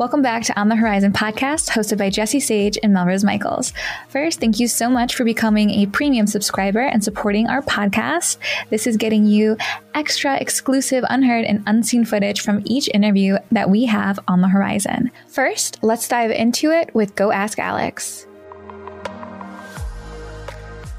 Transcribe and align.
Welcome 0.00 0.22
back 0.22 0.44
to 0.44 0.58
On 0.58 0.70
the 0.70 0.76
Whorizon 0.76 1.12
podcast, 1.12 1.68
hosted 1.68 1.98
by 1.98 2.08
Jessie 2.08 2.40
Sage 2.40 2.78
and 2.82 2.94
Melrose 2.94 3.22
Michaels. 3.22 3.74
First, 4.08 4.40
thank 4.40 4.58
you 4.58 4.66
so 4.66 4.88
much 4.88 5.14
for 5.14 5.24
becoming 5.24 5.68
a 5.72 5.84
premium 5.84 6.26
subscriber 6.26 6.80
and 6.80 7.04
supporting 7.04 7.48
our 7.48 7.60
podcast. 7.60 8.38
This 8.70 8.86
is 8.86 8.96
getting 8.96 9.26
you 9.26 9.58
extra 9.92 10.38
exclusive, 10.40 11.04
unheard, 11.10 11.44
and 11.44 11.62
unseen 11.66 12.06
footage 12.06 12.40
from 12.40 12.62
each 12.64 12.88
interview 12.94 13.36
that 13.52 13.68
we 13.68 13.84
have 13.84 14.18
on 14.26 14.40
the 14.40 14.48
horizon. 14.48 15.10
First, 15.28 15.78
let's 15.82 16.08
dive 16.08 16.30
into 16.30 16.70
it 16.70 16.94
with 16.94 17.14
Go 17.14 17.30
Ask 17.30 17.58
Alex. 17.58 18.26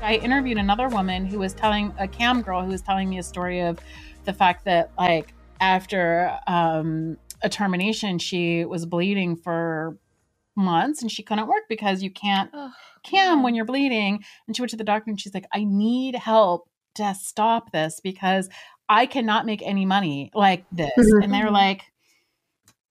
I 0.04 0.20
interviewed 0.22 0.60
another 0.60 0.90
woman 0.90 1.26
who 1.26 1.40
was 1.40 1.56
telling 1.56 1.92
a 1.98 2.08
cam 2.08 2.44
girl 2.44 2.62
who 2.62 2.70
was 2.70 2.84
telling 2.84 3.10
me 3.10 3.18
a 3.18 3.24
story 3.24 3.62
of 3.62 3.80
the 4.26 4.34
fact 4.34 4.66
that 4.66 4.92
like 4.96 5.34
after 5.60 6.38
um, 6.46 7.18
a 7.44 7.50
termination, 7.50 8.20
she 8.20 8.66
was 8.66 8.86
bleeding 8.86 9.36
for 9.36 9.98
months 10.56 11.02
and 11.02 11.12
she 11.12 11.24
couldn't 11.24 11.48
work 11.48 11.64
because 11.70 12.04
you 12.04 12.12
can't 12.12 12.52
cam 13.04 13.44
when 13.44 13.56
you're 13.56 13.66
bleeding. 13.66 14.24
And 14.48 14.56
she 14.56 14.62
went 14.62 14.72
to 14.72 14.78
the 14.78 14.84
doctor 14.84 15.10
and 15.10 15.20
she's 15.20 15.34
like, 15.34 15.48
I 15.54 15.64
need 15.64 16.16
help 16.16 16.70
to 16.96 17.16
stop 17.16 17.72
this 17.72 18.00
because 18.02 18.50
I 18.90 19.06
cannot 19.06 19.46
make 19.46 19.62
any 19.62 19.86
money 19.86 20.30
like 20.34 20.66
this. 20.72 20.92
Mhm. 20.98 21.24
And 21.24 21.34
they're 21.34 21.52
like, 21.52 21.84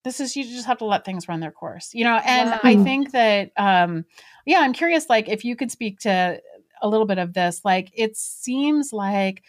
this 0.02 0.20
is 0.20 0.34
you 0.34 0.44
just 0.44 0.66
have 0.66 0.78
to 0.78 0.86
let 0.86 1.04
things 1.04 1.28
run 1.28 1.40
their 1.40 1.50
course, 1.50 1.90
you 1.92 2.04
know. 2.04 2.18
And 2.24 2.50
Wow. 2.50 2.60
I 2.62 2.76
think 2.76 3.12
that, 3.12 3.52
um, 3.58 4.06
yeah, 4.46 4.60
I'm 4.60 4.72
curious, 4.72 5.10
like 5.10 5.28
if 5.28 5.44
you 5.44 5.56
could 5.56 5.70
speak 5.70 6.00
to 6.00 6.40
a 6.80 6.88
little 6.88 7.06
bit 7.06 7.18
of 7.18 7.34
this, 7.34 7.60
like 7.64 7.90
it 7.92 8.16
seems 8.16 8.92
like 8.92 9.42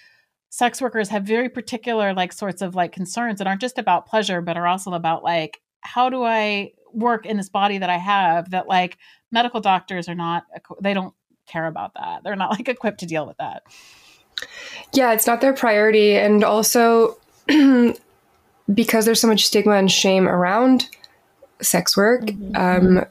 sex 0.52 0.80
workers 0.80 1.10
have 1.10 1.24
very 1.24 1.50
particular 1.50 2.14
like 2.14 2.32
sorts 2.32 2.62
of 2.62 2.76
like 2.76 2.92
concerns 2.92 3.40
that 3.40 3.48
aren't 3.48 3.62
just 3.62 3.80
about 3.80 4.06
pleasure 4.06 4.42
but 4.42 4.58
are 4.58 4.68
also 4.68 4.94
about 4.94 5.24
like 5.24 5.60
how 5.82 6.10
do 6.10 6.24
i 6.24 6.72
work 6.94 7.26
in 7.26 7.38
this 7.38 7.50
body 7.50 7.80
that 7.80 7.90
i 7.90 7.98
have 7.98 8.52
that 8.52 8.68
like 8.68 9.00
medical 9.32 9.60
doctors 9.60 10.08
are 10.08 10.16
not 10.16 10.44
they 10.82 10.94
don't 10.94 11.16
care 11.48 11.66
about 11.66 11.94
that 11.96 12.24
they're 12.24 12.36
not 12.36 12.52
like 12.52 12.70
equipped 12.70 13.00
to 13.00 13.06
deal 13.08 13.26
with 13.26 13.38
that 13.38 13.64
Yeah, 14.94 15.14
it's 15.14 15.28
not 15.28 15.42
their 15.42 15.54
priority. 15.54 16.16
And 16.16 16.44
also, 16.44 17.18
because 18.74 19.06
there's 19.06 19.22
so 19.22 19.28
much 19.28 19.46
stigma 19.46 19.74
and 19.74 19.92
shame 19.92 20.28
around 20.28 20.90
sex 21.62 21.96
work, 21.96 22.30
um, 22.56 23.06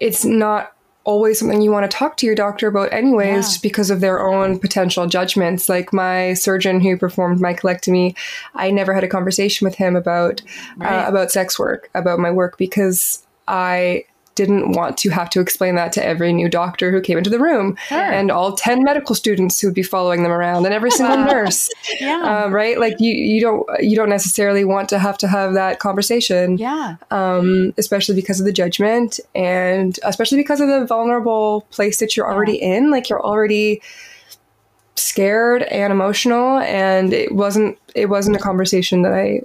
it's 0.00 0.24
not 0.24 0.71
always 1.04 1.38
something 1.38 1.60
you 1.60 1.70
want 1.72 1.90
to 1.90 1.96
talk 1.96 2.16
to 2.18 2.26
your 2.26 2.34
doctor 2.34 2.68
about, 2.68 2.92
anyways, 2.92 3.26
Yeah. 3.28 3.40
just 3.40 3.62
because 3.62 3.90
of 3.90 4.00
their 4.00 4.24
own 4.24 4.58
potential 4.58 5.06
judgments. 5.06 5.68
Like 5.68 5.92
my 5.92 6.34
surgeon 6.34 6.80
who 6.80 6.96
performed 6.96 7.40
my 7.40 7.54
colectomy, 7.54 8.14
I 8.54 8.70
never 8.70 8.94
had 8.94 9.04
a 9.04 9.08
conversation 9.08 9.64
with 9.64 9.74
him 9.76 9.96
about 9.96 10.42
Right. 10.76 11.04
uh, 11.04 11.08
about 11.08 11.30
sex 11.32 11.58
work, 11.58 11.90
about 11.94 12.18
my 12.18 12.30
work, 12.30 12.56
because 12.58 13.22
I 13.48 14.04
didn't 14.34 14.72
want 14.72 14.96
to 14.98 15.10
have 15.10 15.28
to 15.30 15.40
explain 15.40 15.74
that 15.74 15.92
to 15.92 16.04
every 16.04 16.32
new 16.32 16.48
doctor 16.48 16.90
who 16.90 17.00
came 17.00 17.18
into 17.18 17.28
the 17.30 17.38
room 17.38 17.76
Sure. 17.88 17.98
and 17.98 18.30
all 18.30 18.56
10 18.56 18.82
medical 18.82 19.14
students 19.14 19.60
who 19.60 19.66
would 19.68 19.74
be 19.74 19.82
following 19.82 20.22
them 20.22 20.32
around 20.32 20.64
and 20.64 20.74
every 20.74 20.90
single 20.90 21.16
nurse. 21.24 21.68
Yeah. 22.00 22.44
Um, 22.44 22.52
right? 22.54 22.78
Like 22.78 22.94
you, 22.98 23.12
you 23.14 23.40
don't 23.40 23.66
you 23.80 23.94
don't 23.96 24.08
necessarily 24.08 24.64
want 24.64 24.88
to 24.88 24.98
have 24.98 25.18
to 25.18 25.28
have 25.28 25.54
that 25.54 25.78
conversation. 25.80 26.56
Yeah. 26.58 26.96
Um, 27.10 27.74
especially 27.76 28.14
because 28.14 28.40
of 28.40 28.46
the 28.46 28.52
judgment 28.52 29.20
and 29.34 29.98
especially 30.04 30.38
because 30.38 30.60
of 30.60 30.68
the 30.68 30.86
vulnerable 30.86 31.66
place 31.70 31.98
that 32.00 32.16
you're 32.16 32.30
already 32.32 32.56
in. 32.56 32.90
Like 32.90 33.08
you're 33.10 33.22
already 33.24 33.82
scared 34.94 35.62
and 35.64 35.92
emotional 35.92 36.58
and 36.58 37.12
it 37.12 37.34
wasn't 37.34 37.78
it 37.94 38.06
wasn't 38.06 38.36
a 38.36 38.38
conversation 38.38 39.02
that 39.02 39.12
i 39.12 39.40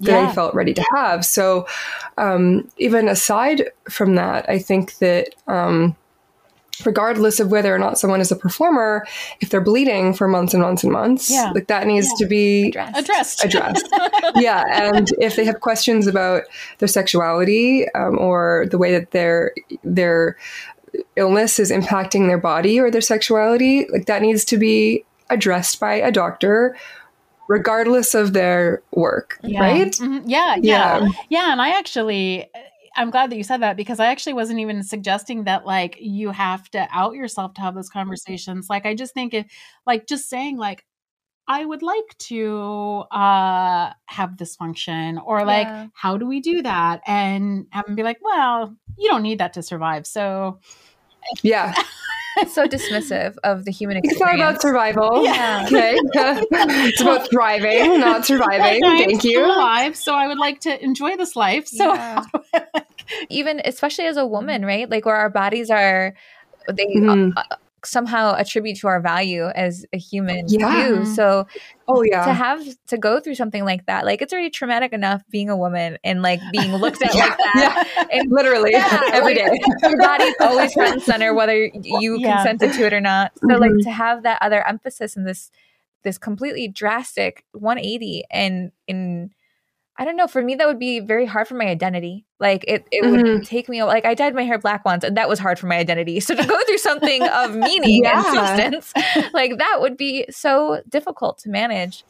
that 0.00 0.10
Yeah. 0.12 0.28
I 0.28 0.32
felt 0.32 0.54
ready 0.54 0.74
to 0.74 0.84
have. 0.94 1.24
So, 1.24 1.66
um, 2.18 2.68
even 2.76 3.08
aside 3.08 3.70
from 3.90 4.14
that, 4.16 4.48
I 4.48 4.58
think 4.58 4.98
that 4.98 5.34
um, 5.46 5.96
regardless 6.84 7.40
of 7.40 7.50
whether 7.50 7.74
or 7.74 7.78
not 7.78 7.98
someone 7.98 8.20
is 8.20 8.30
a 8.30 8.36
performer, 8.36 9.06
if 9.40 9.48
they're 9.48 9.62
bleeding 9.62 10.12
for 10.12 10.28
months 10.28 10.52
and 10.52 10.62
months 10.62 10.84
and 10.84 10.92
months, 10.92 11.30
Yeah. 11.30 11.50
like 11.54 11.68
that 11.68 11.86
needs 11.86 12.12
to 12.18 12.26
be 12.26 12.68
Addressed. 12.68 12.98
addressed 12.98 13.44
addressed. 13.44 13.88
yeah, 14.36 14.62
and 14.70 15.08
if 15.18 15.36
they 15.36 15.44
have 15.46 15.60
questions 15.60 16.06
about 16.06 16.42
their 16.78 16.88
sexuality 16.88 17.88
um, 17.94 18.18
or 18.18 18.66
the 18.70 18.76
way 18.78 18.92
that 18.92 19.12
their 19.12 19.52
their 19.84 20.36
illness 21.16 21.58
is 21.58 21.70
impacting 21.70 22.26
their 22.26 22.38
body 22.38 22.78
or 22.80 22.90
their 22.90 23.00
sexuality, 23.00 23.86
like 23.90 24.06
that 24.06 24.20
needs 24.22 24.44
to 24.46 24.56
be 24.58 25.04
addressed 25.30 25.80
by 25.80 25.94
a 25.94 26.10
doctor, 26.12 26.76
regardless 27.48 28.14
of 28.14 28.32
their 28.32 28.82
work, 28.92 29.38
Yeah. 29.42 29.60
right? 29.60 29.92
Mhm. 29.92 30.22
yeah, 30.26 30.56
Yeah. 30.60 30.98
yeah, 31.00 31.08
yeah. 31.28 31.52
And 31.52 31.60
I 31.62 31.70
actually, 31.70 32.46
I'm 32.96 33.10
glad 33.10 33.30
that 33.30 33.36
you 33.36 33.44
said 33.44 33.62
that 33.62 33.76
because 33.76 34.00
I 34.00 34.06
actually 34.06 34.32
wasn't 34.32 34.60
even 34.60 34.82
suggesting 34.82 35.44
that 35.44 35.66
like 35.66 35.96
you 36.00 36.30
have 36.30 36.68
to 36.70 36.88
out 36.90 37.14
yourself 37.14 37.54
to 37.54 37.60
have 37.60 37.74
those 37.74 37.90
conversations. 37.90 38.68
Like, 38.70 38.86
I 38.86 38.94
just 38.94 39.12
think 39.14 39.34
if, 39.34 39.46
like, 39.86 40.06
just 40.06 40.28
saying 40.28 40.56
like, 40.56 40.84
I 41.48 41.64
would 41.64 41.82
like 41.82 42.18
to 42.30 43.04
uh 43.12 43.92
have 44.06 44.36
this 44.36 44.56
function, 44.56 45.18
or 45.18 45.44
like, 45.44 45.68
Yeah. 45.68 45.86
how 45.94 46.16
do 46.16 46.26
we 46.26 46.40
do 46.40 46.62
that? 46.62 47.02
And 47.06 47.66
have 47.70 47.86
them 47.86 47.94
be 47.94 48.02
like, 48.02 48.18
well, 48.20 48.74
you 48.98 49.08
don't 49.08 49.22
need 49.22 49.38
that 49.38 49.52
to 49.52 49.62
survive. 49.62 50.06
So 50.08 50.58
Yeah, 51.42 51.74
so 52.48 52.66
dismissive 52.66 53.36
of 53.44 53.64
the 53.64 53.70
human 53.72 53.96
experience. 53.98 54.20
it's 54.20 54.20
experience. 54.20 54.40
not 54.40 54.50
about 54.50 54.62
survival. 54.62 55.24
Yeah. 55.24 55.66
Okay, 55.66 55.96
it's 56.88 57.00
about 57.00 57.28
thriving, 57.30 58.00
not 58.00 58.24
surviving. 58.26 58.80
I'm 58.84 58.98
Thank 58.98 59.20
still 59.20 59.32
you. 59.32 59.44
alive, 59.46 59.96
so 59.96 60.14
I 60.14 60.26
would 60.28 60.38
like 60.38 60.60
to 60.60 60.82
enjoy 60.82 61.16
this 61.16 61.34
life. 61.36 61.66
So 61.66 61.94
Yeah. 61.94 62.24
even 63.30 63.60
especially 63.64 64.06
as 64.06 64.16
a 64.16 64.26
woman, 64.26 64.64
right? 64.64 64.88
Like 64.88 65.04
where 65.06 65.16
our 65.16 65.30
bodies 65.30 65.70
are, 65.70 66.14
they 66.72 66.86
uh, 67.06 67.30
uh, 67.36 67.42
somehow 67.86 68.34
attribute 68.34 68.76
to 68.78 68.88
our 68.88 69.00
value 69.00 69.46
as 69.46 69.84
a 69.92 69.98
human 69.98 70.44
Yeah. 70.48 70.88
too. 70.88 71.04
So 71.06 71.46
Oh 71.88 72.02
yeah. 72.02 72.24
to 72.24 72.32
have 72.32 72.64
to 72.88 72.98
go 72.98 73.20
through 73.20 73.36
something 73.36 73.64
like 73.64 73.86
that, 73.86 74.04
like 74.04 74.20
it's 74.22 74.32
already 74.32 74.50
traumatic 74.50 74.92
enough 74.92 75.22
being 75.30 75.48
a 75.50 75.56
woman 75.56 75.98
and 76.04 76.22
like 76.22 76.40
being 76.52 76.72
looked 76.74 77.02
at 77.02 77.14
Yeah, 77.14 77.26
like 77.26 77.38
that. 77.54 78.08
And 78.12 78.30
literally 78.30 78.72
Yeah, 78.72 79.00
every 79.12 79.34
like- 79.36 79.44
day. 79.52 79.58
your 79.88 79.98
body's 79.98 80.34
always 80.40 80.72
front 80.74 80.94
and 80.94 81.02
center, 81.02 81.32
whether 81.34 81.56
you 81.82 82.18
Yeah. 82.18 82.36
consented 82.36 82.72
to 82.74 82.86
it 82.86 82.92
or 82.92 83.00
not. 83.00 83.32
So 83.38 83.56
like 83.56 83.70
Mhm. 83.70 83.82
to 83.84 83.90
have 83.90 84.22
that 84.24 84.38
other 84.42 84.66
emphasis 84.66 85.16
in 85.16 85.24
this 85.24 85.50
this 86.02 86.18
completely 86.18 86.68
drastic 86.68 87.44
180 87.52 88.24
and 88.30 88.70
in 88.86 89.30
I 89.98 90.04
don't 90.04 90.16
know, 90.16 90.26
for 90.26 90.42
me 90.42 90.54
that 90.56 90.66
would 90.66 90.78
be 90.78 91.00
very 91.00 91.24
hard 91.26 91.48
for 91.48 91.54
my 91.54 91.66
identity. 91.66 92.26
Like 92.38 92.64
it 92.68 92.86
it 92.92 93.10
would 93.10 93.20
Mhm. 93.20 93.46
take 93.46 93.68
me 93.68 93.82
like 93.82 94.04
I 94.04 94.14
dyed 94.14 94.34
my 94.34 94.44
hair 94.44 94.58
black 94.58 94.84
once 94.84 95.04
and 95.04 95.16
that 95.16 95.28
was 95.28 95.38
hard 95.38 95.58
for 95.58 95.66
my 95.66 95.76
identity. 95.78 96.20
So 96.20 96.34
to 96.34 96.44
go 96.44 96.64
through 96.66 96.78
something 96.78 97.22
of 97.22 97.54
meaning 97.68 98.04
and 98.06 98.24
substance, 98.24 98.92
like 99.32 99.56
that 99.58 99.78
would 99.80 99.96
be 99.96 100.26
so 100.30 100.82
difficult 100.88 101.38
to 101.38 101.48
manage. 101.50 102.04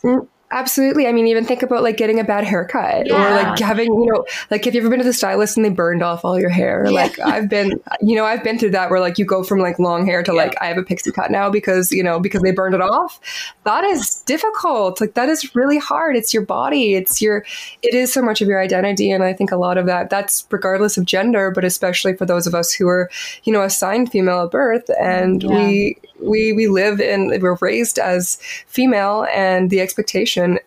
Absolutely. 0.53 1.09
I 1.09 1.13
mean, 1.13 1.27
even 1.27 1.45
think 1.45 1.63
about 1.63 1.83
like 1.83 1.97
getting 1.97 2.21
a 2.21 2.25
bad 2.25 2.45
haircut 2.45 3.11
or 3.11 3.19
like 3.19 3.59
having, 3.59 3.93
you 3.93 4.13
know, 4.13 4.25
like 4.49 4.65
have 4.65 4.75
you 4.75 4.81
ever 4.81 4.89
been 4.89 5.01
to 5.01 5.05
the 5.05 5.13
stylist 5.13 5.57
and 5.57 5.67
they 5.67 5.71
burned 5.71 6.05
off 6.05 6.25
all 6.25 6.39
your 6.39 6.51
hair? 6.51 6.89
Like 6.89 7.19
I've 7.19 7.49
been, 7.49 7.81
you 8.01 8.15
know, 8.15 8.25
I've 8.25 8.45
been 8.45 8.57
through 8.57 8.71
that 8.71 8.89
where 8.89 9.01
like 9.01 9.19
you 9.19 9.25
go 9.25 9.43
from 9.43 9.59
like 9.59 9.81
long 9.81 10.07
hair 10.07 10.23
to 10.23 10.33
like 10.33 10.55
I 10.61 10.67
have 10.67 10.79
a 10.79 10.85
pixie 10.85 11.11
cut 11.11 11.33
now 11.33 11.51
because, 11.51 11.91
you 11.91 12.03
know, 12.03 12.21
because 12.21 12.43
they 12.43 12.53
burned 12.53 12.77
it 12.77 12.81
off. 12.81 13.21
That 13.65 13.83
is 13.83 14.23
difficult. 14.23 15.01
Like 15.01 15.15
that 15.15 15.29
is 15.29 15.57
really 15.57 15.79
hard. 15.79 16.17
It's 16.17 16.33
your 16.33 16.45
body. 16.45 16.95
It's 16.95 17.21
your, 17.21 17.45
it 17.83 17.95
is 17.95 18.13
so 18.13 18.23
much 18.23 18.41
of 18.41 18.47
your 18.47 18.61
identity. 18.61 19.11
And 19.11 19.25
I 19.25 19.33
think 19.33 19.51
a 19.51 19.57
lot 19.57 19.79
of 19.79 19.87
that, 19.87 20.11
that's 20.11 20.47
regardless 20.51 20.97
of 20.97 21.05
gender, 21.07 21.51
but 21.51 21.65
especially 21.65 22.15
for 22.15 22.25
those 22.25 22.47
of 22.47 22.55
us 22.55 22.73
who 22.73 22.87
are, 22.87 23.11
you 23.43 23.53
know, 23.53 23.63
assigned 23.63 24.13
female 24.13 24.45
at 24.45 24.53
birth 24.53 24.89
and 25.01 25.43
Yeah. 25.43 25.67
we, 25.67 25.97
we, 26.21 26.53
we 26.53 26.69
live 26.69 27.01
in, 27.01 27.29
we're 27.41 27.57
raised 27.61 27.99
as 27.99 28.37
female 28.67 29.27
and 29.33 29.71
the 29.71 29.81
expectation 29.81 30.59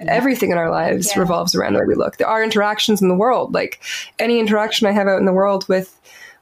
everything 0.00 0.52
in 0.52 0.58
our 0.58 0.70
lives 0.70 1.10
Yeah. 1.12 1.20
revolves 1.20 1.54
around 1.56 1.72
the 1.72 1.80
way 1.80 1.86
we 1.86 1.94
look. 1.96 2.18
There 2.18 2.26
are 2.28 2.42
interactions 2.42 3.02
in 3.02 3.08
the 3.08 3.16
world, 3.16 3.52
like 3.52 3.80
any 4.20 4.38
interaction 4.38 4.86
I 4.86 4.92
have 4.92 5.08
out 5.08 5.18
in 5.18 5.24
the 5.24 5.32
world 5.32 5.68
with 5.68 5.94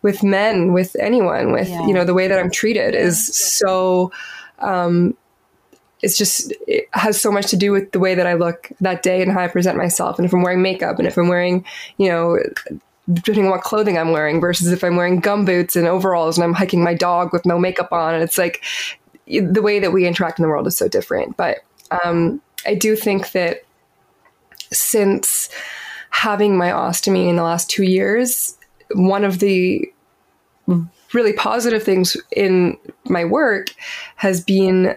with 0.03 0.23
men, 0.23 0.73
with 0.75 0.95
anyone, 1.01 1.53
with 1.53 1.69
Yeah. 1.69 1.87
you 1.87 1.95
know 1.95 2.05
the 2.05 2.13
way 2.13 2.29
that 2.29 2.39
I'm 2.39 2.51
treated 2.51 2.95
is 2.95 3.35
so. 3.35 4.13
Um, 4.59 5.17
it's 6.03 6.19
just 6.19 6.53
it 6.67 6.87
has 6.93 7.19
so 7.19 7.33
much 7.33 7.47
to 7.47 7.57
do 7.57 7.73
with 7.73 7.93
the 7.93 7.99
way 7.99 8.15
that 8.15 8.27
I 8.27 8.35
look 8.35 8.71
that 8.83 9.03
day 9.03 9.23
and 9.23 9.33
how 9.33 9.41
I 9.41 9.49
present 9.49 9.79
myself, 9.79 10.19
and 10.19 10.27
if 10.27 10.35
I'm 10.35 10.43
wearing 10.43 10.61
makeup, 10.61 10.99
and 10.99 11.09
if 11.09 11.17
I'm 11.17 11.29
wearing, 11.29 11.65
you 11.97 12.09
know. 12.11 12.39
Depending 13.13 13.45
on 13.45 13.51
what 13.53 13.63
clothing 13.63 13.97
I'm 13.97 14.11
wearing, 14.11 14.41
versus 14.41 14.73
if 14.73 14.83
I'm 14.83 14.97
wearing 14.97 15.21
gum 15.21 15.45
boots 15.45 15.77
and 15.77 15.87
overalls 15.87 16.37
and 16.37 16.45
I'm 16.45 16.55
hiking 16.55 16.83
my 16.83 16.95
dog 16.95 17.33
with 17.33 17.47
no 17.47 17.59
makeup 17.59 17.93
on, 17.93 18.15
and 18.15 18.23
it's 18.23 18.39
like 18.39 18.65
the 19.27 19.63
way 19.63 19.79
that 19.79 19.93
we 19.93 20.07
interact 20.07 20.39
in 20.39 20.43
the 20.43 20.49
world 20.49 20.67
is 20.67 20.77
so 20.77 20.89
different. 20.89 21.37
But 21.37 21.59
um, 22.05 22.41
I 22.67 22.75
do 22.75 22.97
think 22.97 23.33
that 23.33 23.65
since 24.73 25.49
having 26.11 26.57
my 26.57 26.71
ostomy 26.71 27.29
in 27.29 27.37
the 27.37 27.43
last 27.43 27.71
two 27.71 27.85
years, 27.85 28.57
one 28.93 29.25
of 29.25 29.39
the 29.39 29.93
really 31.13 31.33
positive 31.33 31.83
things 31.83 32.17
in 32.33 32.77
my 33.05 33.25
work 33.25 33.69
has 34.17 34.41
been 34.41 34.97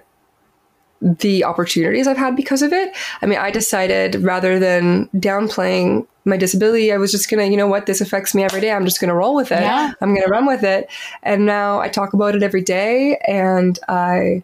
the 1.01 1.43
opportunities 1.43 2.07
I've 2.07 2.17
had 2.17 2.35
because 2.35 2.61
of 2.61 2.73
it. 2.73 2.95
I 3.21 3.25
mean, 3.25 3.39
I 3.39 3.51
decided 3.51 4.15
rather 4.15 4.59
than 4.59 5.07
downplaying 5.15 6.07
my 6.25 6.37
disability, 6.37 6.91
I 6.91 6.97
was 6.97 7.11
just 7.11 7.29
gonna, 7.29 7.45
you 7.45 7.57
know 7.57 7.67
what, 7.67 7.85
this 7.85 8.01
affects 8.01 8.35
me 8.35 8.43
every 8.43 8.61
day. 8.61 8.71
I'm 8.71 8.85
just 8.85 8.99
gonna 8.99 9.15
roll 9.15 9.35
with 9.35 9.51
it. 9.51 9.61
Yeah. 9.61 9.93
I'm 10.01 10.13
gonna 10.13 10.27
run 10.27 10.45
with 10.45 10.63
it. 10.63 10.89
And 11.23 11.45
now 11.45 11.79
I 11.79 11.89
talk 11.89 12.13
about 12.13 12.35
it 12.35 12.43
every 12.43 12.61
day 12.61 13.17
and 13.27 13.79
I 13.87 14.43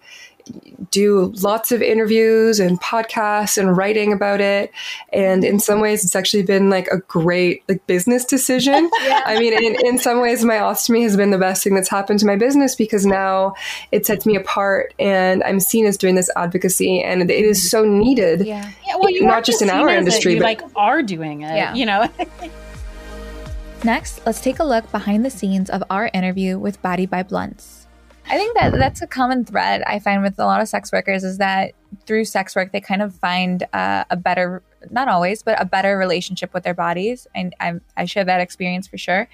do 0.92 1.33
lots 1.42 1.71
of 1.71 1.81
interviews 1.81 2.59
and 2.59 2.80
podcasts 2.80 3.57
and 3.57 3.75
writing 3.75 4.13
about 4.13 4.42
it. 4.42 4.71
And 5.12 5.44
in 5.44 5.59
some 5.59 5.81
ways 5.81 6.03
it's 6.03 6.15
actually 6.15 6.44
been 6.44 6.69
like 6.69 6.88
a 6.88 7.00
great 7.00 7.63
like 7.68 7.86
business 7.88 8.25
decision. 8.25 8.89
Yeah. 9.06 9.21
i 9.25 9.38
mean 9.38 9.53
in, 9.53 9.75
in 9.86 10.00
some 10.00 10.19
ways 10.19 10.44
my 10.44 10.56
ostomy 10.56 11.03
has 11.03 11.15
been 11.15 11.30
the 11.30 11.38
best 11.38 11.63
thing 11.63 11.75
that's 11.75 11.89
happened 11.89 12.19
to 12.21 12.25
my 12.25 12.36
business 12.36 12.75
because 12.75 13.06
now 13.06 13.53
it 13.92 14.06
sets 14.06 14.25
me 14.25 14.36
apart 14.36 14.95
and 14.97 15.44
i'm 15.44 15.59
seen 15.59 15.86
as 15.86 15.95
doing 15.95 16.15
this 16.15 16.30
advocacy 16.36 17.03
and 17.03 17.30
it 17.30 17.45
is 17.45 17.69
so 17.69 17.86
needed. 17.86 18.45
Yeah, 18.45 18.71
yeah 18.88 18.95
well, 18.98 19.12
not 19.21 19.44
just 19.44 19.62
in 19.62 19.69
our 19.69 19.89
industry 19.89 20.33
you 20.33 20.39
but 20.39 20.45
like 20.45 20.62
are 20.75 21.03
doing 21.03 21.41
it 21.41 21.56
yeah. 21.56 21.74
you 21.75 21.86
know? 21.86 22.09
Next 23.83 24.25
let's 24.25 24.41
take 24.41 24.59
a 24.59 24.63
look 24.63 24.89
behind 24.91 25.24
the 25.24 25.30
scenes 25.30 25.69
of 25.69 25.83
our 25.89 26.09
interview 26.13 26.57
with 26.57 26.81
body 26.81 27.06
by 27.06 27.21
blunts 27.21 27.85
I 28.27 28.38
think 28.38 28.57
that 28.57 28.74
that's 28.74 29.01
a 29.01 29.07
common 29.07 29.45
thread 29.45 29.83
I 29.86 30.00
find 30.00 30.24
with 30.24 30.39
a 30.39 30.45
lot 30.45 30.62
of 30.62 30.68
sex 30.68 30.92
workers 30.92 31.24
is 31.24 31.38
that 31.38 31.74
through 32.06 32.25
sex 32.25 32.56
work 32.56 32.72
they 32.72 32.81
kind 32.81 33.01
of 33.01 33.16
find 33.16 33.63
uh, 33.72 34.06
a 34.10 34.18
better, 34.18 34.63
not 34.89 35.07
always, 35.07 35.44
but 35.44 35.62
a 35.62 35.66
better 35.66 35.98
relationship 35.98 36.54
with 36.54 36.63
their 36.63 36.74
bodies, 36.74 37.27
and 37.36 37.56
I, 37.60 37.75
I 37.95 38.06
share 38.06 38.24
that 38.24 38.42
experience 38.42 38.88
for 38.88 38.98
sure. 38.98 39.27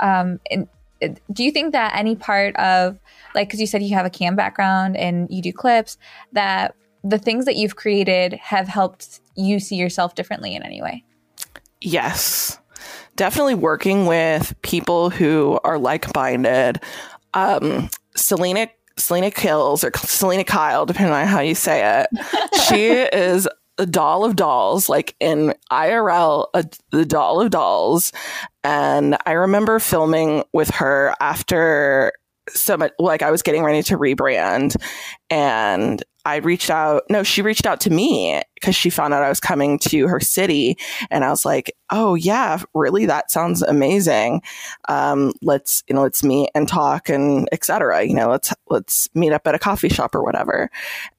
Um, 0.00 0.38
and 0.50 0.68
do 1.32 1.44
you 1.44 1.50
think 1.50 1.72
that 1.72 1.94
any 1.96 2.16
part 2.16 2.56
of 2.56 2.98
like 3.34 3.48
because 3.48 3.60
you 3.60 3.66
said 3.66 3.82
you 3.82 3.94
have 3.94 4.06
a 4.06 4.10
cam 4.10 4.36
background 4.36 4.96
and 4.96 5.28
you 5.30 5.42
do 5.42 5.52
clips 5.52 5.96
that 6.32 6.74
the 7.04 7.18
things 7.18 7.44
that 7.44 7.56
you've 7.56 7.76
created 7.76 8.34
have 8.34 8.66
helped 8.66 9.20
you 9.36 9.60
see 9.60 9.76
yourself 9.76 10.14
differently 10.14 10.54
in 10.54 10.62
any 10.62 10.82
way? 10.82 11.04
Yes 11.80 12.58
definitely 13.16 13.56
working 13.56 14.06
with 14.06 14.54
people 14.62 15.10
who 15.10 15.58
are 15.64 15.76
like-minded 15.76 16.80
um, 17.34 17.90
Selena 18.18 18.68
Selena 18.96 19.30
Kills 19.30 19.84
or 19.84 19.92
Selena 19.96 20.44
Kyle, 20.44 20.84
depending 20.84 21.14
on 21.14 21.26
how 21.26 21.40
you 21.40 21.54
say 21.54 22.02
it. 22.02 22.08
she 22.68 22.86
is 23.16 23.48
a 23.78 23.86
doll 23.86 24.24
of 24.24 24.36
dolls, 24.36 24.88
like 24.88 25.14
in 25.20 25.54
IRL, 25.70 26.48
a, 26.52 26.64
the 26.90 27.04
doll 27.04 27.40
of 27.40 27.50
dolls. 27.50 28.12
And 28.64 29.16
I 29.24 29.32
remember 29.32 29.78
filming 29.78 30.44
with 30.52 30.70
her 30.70 31.14
after 31.20 32.12
so 32.50 32.76
much, 32.76 32.92
like 32.98 33.22
I 33.22 33.30
was 33.30 33.42
getting 33.42 33.62
ready 33.62 33.82
to 33.84 33.98
rebrand, 33.98 34.76
and 35.30 36.02
I 36.28 36.36
reached 36.36 36.68
out. 36.68 37.04
No, 37.08 37.22
she 37.22 37.40
reached 37.40 37.64
out 37.64 37.80
to 37.80 37.90
me 37.90 38.42
because 38.54 38.76
she 38.76 38.90
found 38.90 39.14
out 39.14 39.22
I 39.22 39.30
was 39.30 39.40
coming 39.40 39.78
to 39.78 40.08
her 40.08 40.20
city, 40.20 40.76
and 41.10 41.24
I 41.24 41.30
was 41.30 41.46
like, 41.46 41.72
"Oh 41.88 42.16
yeah, 42.16 42.62
really? 42.74 43.06
That 43.06 43.30
sounds 43.30 43.62
amazing. 43.62 44.42
Um, 44.90 45.32
let's 45.40 45.82
you 45.88 45.94
know, 45.94 46.02
let's 46.02 46.22
meet 46.22 46.50
and 46.54 46.68
talk 46.68 47.08
and 47.08 47.48
etc. 47.50 48.04
You 48.04 48.14
know, 48.14 48.28
let's 48.28 48.52
let's 48.68 49.08
meet 49.14 49.32
up 49.32 49.46
at 49.46 49.54
a 49.54 49.58
coffee 49.58 49.88
shop 49.88 50.14
or 50.14 50.22
whatever." 50.22 50.70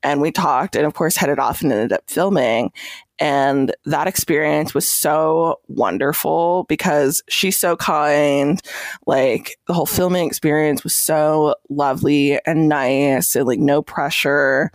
And 0.03 0.21
we 0.21 0.31
talked, 0.31 0.75
and 0.75 0.85
of 0.85 0.93
course, 0.93 1.15
headed 1.15 1.39
off 1.39 1.63
and 1.63 1.71
ended 1.71 1.91
up 1.91 2.03
filming. 2.07 2.71
And 3.19 3.75
that 3.85 4.07
experience 4.07 4.73
was 4.73 4.87
so 4.87 5.59
wonderful 5.67 6.65
because 6.69 7.21
she's 7.27 7.57
so 7.57 7.75
kind. 7.75 8.61
Like 9.05 9.57
the 9.67 9.73
whole 9.73 9.85
filming 9.85 10.25
experience 10.25 10.83
was 10.83 10.95
so 10.95 11.55
lovely 11.69 12.39
and 12.45 12.69
nice 12.69 13.35
and 13.35 13.47
like 13.47 13.59
no 13.59 13.81
pressure. 13.81 14.71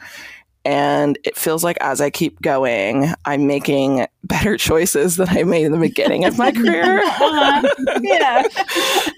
And 0.65 1.19
it 1.25 1.37
feels 1.37 1.63
like 1.63 1.77
as 1.81 2.01
I 2.01 2.11
keep 2.11 2.41
going, 2.41 3.13
I'm 3.25 3.47
making 3.47 4.07
better 4.25 4.57
choices 4.59 5.17
than 5.17 5.29
I 5.29 5.43
made 5.43 5.65
in 5.65 5.73
the 5.73 5.79
beginning 5.79 6.25
of 6.25 6.39
my 6.39 6.53
career. 6.53 7.03
uh-huh. 7.03 7.69
Yeah. 8.03 8.43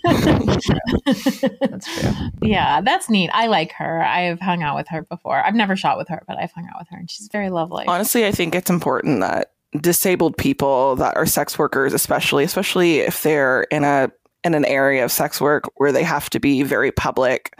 that's 1.60 2.00
true. 2.00 2.12
Yeah, 2.43 2.81
that's 2.81 3.08
neat. 3.08 3.31
I 3.32 3.46
like 3.46 3.72
her. 3.72 4.02
I've 4.02 4.40
hung 4.40 4.62
out 4.62 4.76
with 4.76 4.88
her 4.88 5.02
before. 5.02 5.44
I've 5.44 5.54
never 5.54 5.76
shot 5.76 5.96
with 5.96 6.08
her, 6.08 6.22
but 6.26 6.38
I've 6.38 6.52
hung 6.52 6.66
out 6.66 6.81
with 6.81 6.88
her 6.90 6.98
and 6.98 7.10
she's 7.10 7.28
very 7.31 7.50
lovely. 7.50 7.84
Honestly, 7.87 8.26
I 8.26 8.32
think 8.32 8.54
it's 8.54 8.70
important 8.70 9.20
that 9.20 9.52
disabled 9.81 10.37
people 10.37 10.96
that 10.96 11.16
are 11.16 11.26
sex 11.26 11.58
workers, 11.58 11.92
especially, 11.92 12.44
especially 12.44 12.99
if 12.99 13.22
they're 13.22 13.62
in 13.70 13.84
a 13.84 14.10
in 14.44 14.54
an 14.54 14.64
area 14.64 15.04
of 15.04 15.10
sex 15.10 15.40
work 15.40 15.64
where 15.76 15.90
they 15.90 16.04
have 16.04 16.31
to 16.31 16.38
be 16.38 16.62
very 16.62 16.92
public 16.92 17.52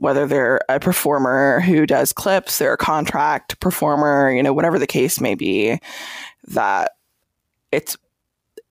whether 0.00 0.26
they're 0.26 0.60
a 0.70 0.80
performer 0.80 1.60
who 1.60 1.84
does 1.84 2.10
clips, 2.10 2.58
they're 2.58 2.72
a 2.72 2.78
contract 2.78 3.60
performer, 3.60 4.32
you 4.32 4.42
know, 4.42 4.52
whatever 4.54 4.78
the 4.78 4.86
case 4.86 5.20
may 5.20 5.34
be, 5.34 5.78
that 6.48 6.92
it's 7.70 7.98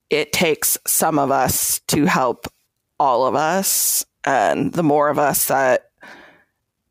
it 0.10 0.34
takes 0.34 0.76
some 0.88 1.20
of 1.20 1.30
us 1.30 1.82
to 1.82 2.06
help 2.06 2.48
all 3.00 3.28
of 3.28 3.36
us. 3.36 4.04
And 4.26 4.74
the 4.74 4.82
more 4.82 5.08
of 5.10 5.20
us 5.20 5.48
that 5.48 5.92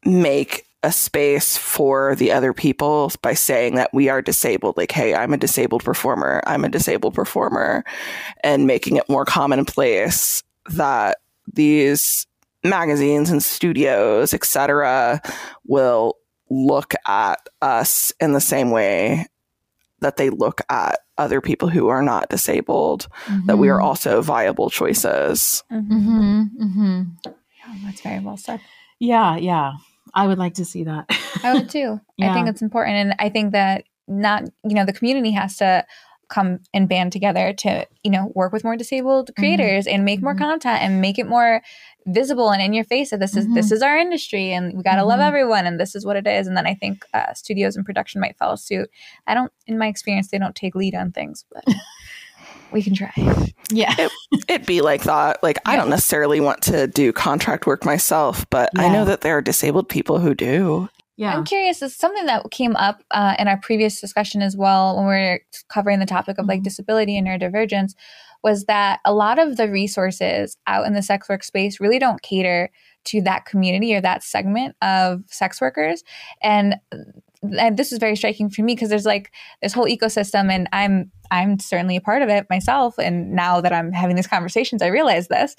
make 0.04 0.64
a 0.84 0.92
space 0.92 1.56
for 1.56 2.14
the 2.14 2.30
other 2.30 2.52
people 2.52 3.10
by 3.22 3.34
saying 3.34 3.74
that 3.74 3.92
we 3.92 4.08
are 4.08 4.22
disabled, 4.22 4.76
like, 4.76 4.92
hey, 4.92 5.16
I'm 5.16 5.34
a 5.34 5.36
disabled 5.36 5.82
performer, 5.82 6.40
I'm 6.46 6.64
a 6.64 6.68
disabled 6.68 7.14
performer, 7.14 7.84
and 8.44 8.68
making 8.68 8.98
it 8.98 9.08
more 9.08 9.24
commonplace 9.24 10.44
that 10.70 11.18
these 11.52 12.28
magazines 12.64 13.30
and 13.30 13.42
studios, 13.42 14.34
etc., 14.34 15.20
will 15.64 16.14
look 16.50 16.94
at 17.06 17.48
us 17.60 18.12
in 18.20 18.32
the 18.32 18.40
same 18.40 18.70
way 18.70 19.26
that 20.00 20.16
they 20.16 20.30
look 20.30 20.60
at 20.70 21.00
other 21.16 21.40
people 21.40 21.68
who 21.68 21.88
are 21.88 22.02
not 22.02 22.28
disabled, 22.28 23.08
mm-hmm. 23.24 23.46
that 23.46 23.58
we 23.58 23.68
are 23.68 23.78
mm-hmm. 23.78 23.86
also 23.86 24.22
viable 24.22 24.70
choices. 24.70 25.64
Mm-hmm. 25.72 26.42
Mm-hmm. 26.62 27.02
Oh, 27.26 27.76
that's 27.84 28.00
very 28.00 28.20
well 28.20 28.36
said. 28.36 28.60
Yeah, 29.00 29.36
yeah. 29.36 29.72
I 30.14 30.26
would 30.26 30.38
like 30.38 30.54
to 30.54 30.64
see 30.64 30.84
that. 30.84 31.06
I 31.42 31.52
would 31.54 31.68
too. 31.68 32.00
Yeah. 32.16 32.30
I 32.30 32.34
think 32.34 32.48
it's 32.48 32.62
important. 32.62 32.96
And 32.96 33.14
I 33.18 33.28
think 33.28 33.52
that 33.52 33.84
not, 34.06 34.44
you 34.64 34.74
know, 34.74 34.84
the 34.84 34.92
community 34.92 35.32
has 35.32 35.56
to 35.58 35.84
come 36.28 36.60
and 36.74 36.88
band 36.88 37.12
together 37.12 37.52
to 37.52 37.86
you 38.04 38.10
know 38.10 38.30
work 38.34 38.52
with 38.52 38.64
more 38.64 38.76
disabled 38.76 39.30
mm-hmm. 39.30 39.42
creators 39.42 39.86
mm-hmm. 39.86 39.96
and 39.96 40.04
make 40.04 40.22
more 40.22 40.34
mm-hmm. 40.34 40.44
content 40.44 40.82
and 40.82 41.00
make 41.00 41.18
it 41.18 41.26
more 41.26 41.62
visible 42.06 42.50
and 42.50 42.62
in 42.62 42.72
your 42.72 42.84
face 42.84 43.10
that 43.10 43.20
this 43.20 43.36
is 43.36 43.44
mm-hmm. 43.44 43.54
this 43.54 43.72
is 43.72 43.82
our 43.82 43.98
industry 43.98 44.52
and 44.52 44.76
we 44.76 44.82
got 44.82 44.96
to 44.96 45.04
love 45.04 45.18
mm-hmm. 45.18 45.28
everyone 45.28 45.66
and 45.66 45.78
this 45.78 45.94
is 45.94 46.04
what 46.06 46.16
it 46.16 46.26
is 46.26 46.46
and 46.46 46.56
then 46.56 46.66
i 46.66 46.74
think 46.74 47.04
uh, 47.14 47.32
studios 47.34 47.76
and 47.76 47.84
production 47.84 48.20
might 48.20 48.36
follow 48.36 48.56
suit 48.56 48.90
i 49.26 49.34
don't 49.34 49.52
in 49.66 49.78
my 49.78 49.86
experience 49.86 50.28
they 50.28 50.38
don't 50.38 50.56
take 50.56 50.74
lead 50.74 50.94
on 50.94 51.12
things 51.12 51.44
but 51.52 51.64
we 52.72 52.82
can 52.82 52.94
try 52.94 53.12
yeah 53.70 53.94
it, 53.98 54.10
would 54.48 54.66
be 54.66 54.80
like 54.80 55.02
that 55.04 55.42
like 55.42 55.58
yeah. 55.66 55.72
i 55.72 55.76
don't 55.76 55.90
necessarily 55.90 56.40
want 56.40 56.62
to 56.62 56.86
do 56.86 57.12
contract 57.12 57.66
work 57.66 57.84
myself 57.84 58.48
but 58.50 58.70
yeah. 58.74 58.82
i 58.82 58.92
know 58.92 59.04
that 59.04 59.22
there 59.22 59.36
are 59.36 59.42
disabled 59.42 59.88
people 59.88 60.18
who 60.18 60.34
do 60.34 60.88
yeah. 61.18 61.36
I'm 61.36 61.44
curious. 61.44 61.82
It's 61.82 61.96
something 61.96 62.26
that 62.26 62.48
came 62.52 62.76
up 62.76 63.02
uh, 63.10 63.34
in 63.40 63.48
our 63.48 63.58
previous 63.58 64.00
discussion 64.00 64.40
as 64.40 64.56
well 64.56 64.96
when 64.96 65.08
we 65.08 65.14
are 65.14 65.40
covering 65.68 65.98
the 65.98 66.06
topic 66.06 66.38
of 66.38 66.46
like 66.46 66.58
mm-hmm. 66.58 66.64
disability 66.64 67.18
and 67.18 67.26
neurodivergence 67.26 67.94
was 68.44 68.66
that 68.66 69.00
a 69.04 69.12
lot 69.12 69.40
of 69.40 69.56
the 69.56 69.68
resources 69.68 70.56
out 70.68 70.86
in 70.86 70.94
the 70.94 71.02
sex 71.02 71.28
work 71.28 71.42
space 71.42 71.80
really 71.80 71.98
don't 71.98 72.22
cater 72.22 72.70
to 73.06 73.20
that 73.22 73.46
community 73.46 73.92
or 73.96 74.00
that 74.00 74.22
segment 74.22 74.76
of 74.80 75.24
sex 75.26 75.60
workers. 75.60 76.04
And, 76.40 76.76
and 77.42 77.76
this 77.76 77.90
is 77.90 77.98
very 77.98 78.14
striking 78.14 78.48
for 78.48 78.62
me 78.62 78.76
because 78.76 78.88
there's 78.88 79.04
like 79.04 79.32
this 79.60 79.72
whole 79.72 79.86
ecosystem 79.86 80.52
and 80.52 80.68
I'm 80.72 81.10
I'm 81.30 81.58
certainly 81.58 81.96
a 81.96 82.00
part 82.00 82.22
of 82.22 82.28
it 82.28 82.46
myself. 82.48 82.98
And 82.98 83.32
now 83.32 83.60
that 83.60 83.72
I'm 83.72 83.92
having 83.92 84.16
these 84.16 84.26
conversations, 84.26 84.80
I 84.80 84.86
realize 84.86 85.28
this 85.28 85.56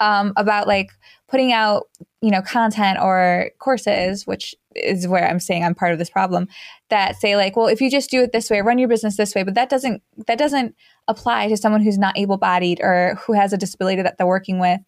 um, 0.00 0.32
about 0.36 0.66
like 0.66 0.90
putting 1.28 1.52
out, 1.52 1.88
you 2.20 2.30
know, 2.30 2.42
content 2.42 2.98
or 3.00 3.50
courses, 3.58 4.26
which 4.26 4.54
is 4.76 5.08
where 5.08 5.28
I'm 5.28 5.40
saying 5.40 5.64
I'm 5.64 5.74
part 5.74 5.92
of 5.92 5.98
this 5.98 6.10
problem, 6.10 6.48
that 6.90 7.16
say 7.16 7.36
like, 7.36 7.56
well, 7.56 7.66
if 7.66 7.80
you 7.80 7.90
just 7.90 8.10
do 8.10 8.22
it 8.22 8.32
this 8.32 8.50
way, 8.50 8.60
run 8.60 8.78
your 8.78 8.88
business 8.88 9.16
this 9.16 9.34
way, 9.34 9.42
but 9.42 9.54
that 9.54 9.68
doesn't 9.68 10.02
that 10.26 10.38
doesn't 10.38 10.74
apply 11.08 11.48
to 11.48 11.56
someone 11.56 11.82
who's 11.82 11.98
not 11.98 12.16
able-bodied 12.16 12.80
or 12.80 13.18
who 13.26 13.32
has 13.32 13.52
a 13.52 13.58
disability 13.58 14.02
that 14.02 14.16
they're 14.18 14.26
working 14.26 14.60
with. 14.60 14.80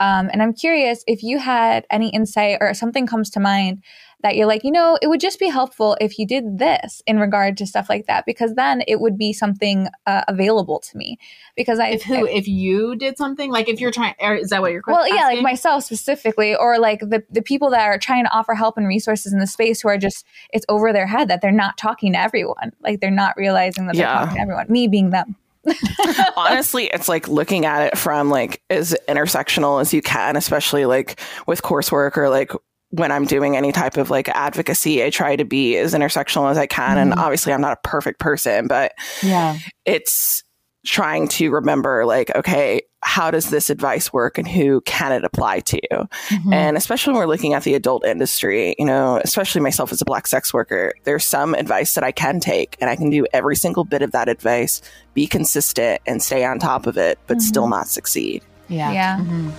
Um, 0.00 0.30
and 0.32 0.42
I'm 0.42 0.52
curious 0.54 1.04
if 1.06 1.22
you 1.22 1.38
had 1.38 1.86
any 1.90 2.08
insight 2.08 2.58
or 2.60 2.74
something 2.74 3.06
comes 3.06 3.30
to 3.30 3.40
mind 3.40 3.82
that 4.22 4.36
you're 4.36 4.46
like, 4.46 4.64
you 4.64 4.70
know, 4.70 4.98
it 5.00 5.08
would 5.08 5.20
just 5.20 5.38
be 5.38 5.48
helpful 5.48 5.96
if 6.00 6.18
you 6.18 6.26
did 6.26 6.58
this 6.58 7.02
in 7.06 7.18
regard 7.18 7.56
to 7.58 7.66
stuff 7.66 7.88
like 7.88 8.06
that, 8.06 8.26
because 8.26 8.54
then 8.54 8.82
it 8.86 9.00
would 9.00 9.16
be 9.16 9.32
something 9.32 9.88
uh, 10.06 10.22
available 10.28 10.80
to 10.80 10.96
me. 10.96 11.18
Because 11.56 11.78
I, 11.78 11.88
if 11.88 12.02
who, 12.02 12.26
I, 12.26 12.30
if 12.30 12.46
you 12.48 12.96
did 12.96 13.16
something 13.16 13.50
like 13.50 13.68
if 13.68 13.80
you're 13.80 13.90
trying, 13.90 14.14
is 14.20 14.50
that 14.50 14.60
what 14.60 14.72
you're? 14.72 14.82
Well, 14.86 15.08
yeah, 15.08 15.24
like 15.24 15.42
myself 15.42 15.84
specifically, 15.84 16.54
or 16.54 16.78
like 16.78 17.00
the 17.00 17.22
the 17.30 17.42
people 17.42 17.70
that 17.70 17.86
are 17.86 17.98
trying 17.98 18.24
to 18.24 18.30
offer 18.32 18.54
help 18.54 18.76
and 18.76 18.86
resources 18.86 19.32
in 19.32 19.38
the 19.38 19.46
space 19.46 19.80
who 19.80 19.88
are 19.88 19.98
just 19.98 20.26
it's 20.52 20.66
over 20.68 20.92
their 20.92 21.06
head 21.06 21.28
that 21.28 21.40
they're 21.40 21.52
not 21.52 21.78
talking 21.78 22.12
to 22.12 22.20
everyone, 22.20 22.72
like 22.82 23.00
they're 23.00 23.10
not 23.10 23.34
realizing 23.36 23.86
that 23.86 23.96
they're 23.96 24.04
yeah. 24.04 24.20
talking 24.20 24.36
to 24.36 24.42
everyone. 24.42 24.66
Me 24.68 24.88
being 24.88 25.10
them. 25.10 25.36
Honestly, 26.36 26.86
it's 26.86 27.08
like 27.08 27.28
looking 27.28 27.66
at 27.66 27.88
it 27.88 27.98
from 27.98 28.30
like 28.30 28.62
as 28.70 28.96
intersectional 29.08 29.80
as 29.80 29.92
you 29.92 30.02
can, 30.02 30.36
especially 30.36 30.86
like 30.86 31.20
with 31.46 31.62
coursework 31.62 32.16
or 32.16 32.28
like 32.28 32.52
when 32.90 33.12
I'm 33.12 33.24
doing 33.24 33.56
any 33.56 33.72
type 33.72 33.96
of 33.96 34.10
like 34.10 34.28
advocacy, 34.28 35.02
I 35.02 35.10
try 35.10 35.36
to 35.36 35.44
be 35.44 35.76
as 35.76 35.94
intersectional 35.94 36.50
as 36.50 36.58
I 36.58 36.66
can. 36.66 36.96
Mm-hmm. 36.96 37.12
And 37.12 37.14
obviously, 37.14 37.52
I'm 37.52 37.60
not 37.60 37.72
a 37.72 37.88
perfect 37.88 38.20
person, 38.20 38.66
but 38.66 38.92
yeah, 39.22 39.58
it's 39.84 40.42
trying 40.84 41.28
to 41.28 41.50
remember 41.50 42.04
like, 42.06 42.34
okay, 42.34 42.82
how 43.02 43.30
does 43.30 43.50
this 43.50 43.70
advice 43.70 44.12
work 44.12 44.38
and 44.38 44.48
who 44.48 44.80
can 44.82 45.12
it 45.12 45.24
apply 45.24 45.60
to? 45.60 45.80
Mm-hmm. 45.80 46.52
And 46.52 46.76
especially 46.76 47.12
when 47.12 47.20
we're 47.20 47.28
looking 47.28 47.54
at 47.54 47.64
the 47.64 47.74
adult 47.74 48.04
industry, 48.04 48.74
you 48.78 48.84
know, 48.84 49.20
especially 49.22 49.60
myself 49.60 49.92
as 49.92 50.00
a 50.00 50.04
black 50.04 50.26
sex 50.26 50.52
worker, 50.52 50.94
there's 51.04 51.24
some 51.24 51.54
advice 51.54 51.94
that 51.94 52.04
I 52.04 52.12
can 52.12 52.40
take 52.40 52.76
and 52.80 52.90
I 52.90 52.96
can 52.96 53.10
do 53.10 53.26
every 53.32 53.56
single 53.56 53.84
bit 53.84 54.02
of 54.02 54.12
that 54.12 54.28
advice, 54.28 54.82
be 55.14 55.26
consistent 55.26 56.00
and 56.06 56.22
stay 56.22 56.44
on 56.44 56.58
top 56.58 56.86
of 56.86 56.96
it, 56.96 57.18
but 57.26 57.38
mm-hmm. 57.38 57.46
still 57.46 57.68
not 57.68 57.88
succeed. 57.88 58.42
Yeah. 58.68 58.92
Yeah. 58.92 59.50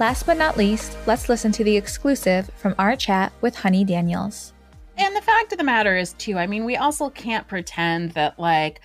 Last 0.00 0.26
but 0.26 0.36
not 0.36 0.56
least, 0.56 0.96
let's 1.06 1.28
listen 1.28 1.52
to 1.52 1.64
the 1.64 1.76
exclusive 1.76 2.50
from 2.56 2.74
our 2.78 2.96
chat 2.96 3.32
with 3.40 3.54
Hunny 3.54 3.84
Daniels. 3.84 4.52
And 4.96 5.14
the 5.16 5.22
fact 5.22 5.52
of 5.52 5.58
the 5.58 5.64
matter 5.64 5.96
is, 5.96 6.12
too, 6.14 6.38
I 6.38 6.46
mean, 6.46 6.64
we 6.64 6.76
also 6.76 7.10
can't 7.10 7.46
pretend 7.48 8.12
that, 8.12 8.38
like, 8.38 8.80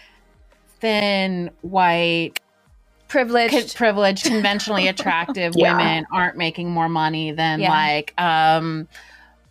thin, 0.80 1.52
white, 1.62 2.40
privileged, 3.08 3.74
co- 3.74 3.78
privileged, 3.78 4.26
conventionally 4.26 4.88
attractive 4.90 5.54
yeah. 5.56 5.76
women 5.76 6.06
aren't 6.14 6.38
making 6.38 6.70
more 6.70 6.90
money 6.90 7.32
than 7.32 7.60
yeah. 7.60 7.70
like 7.70 8.14
um, 8.22 8.88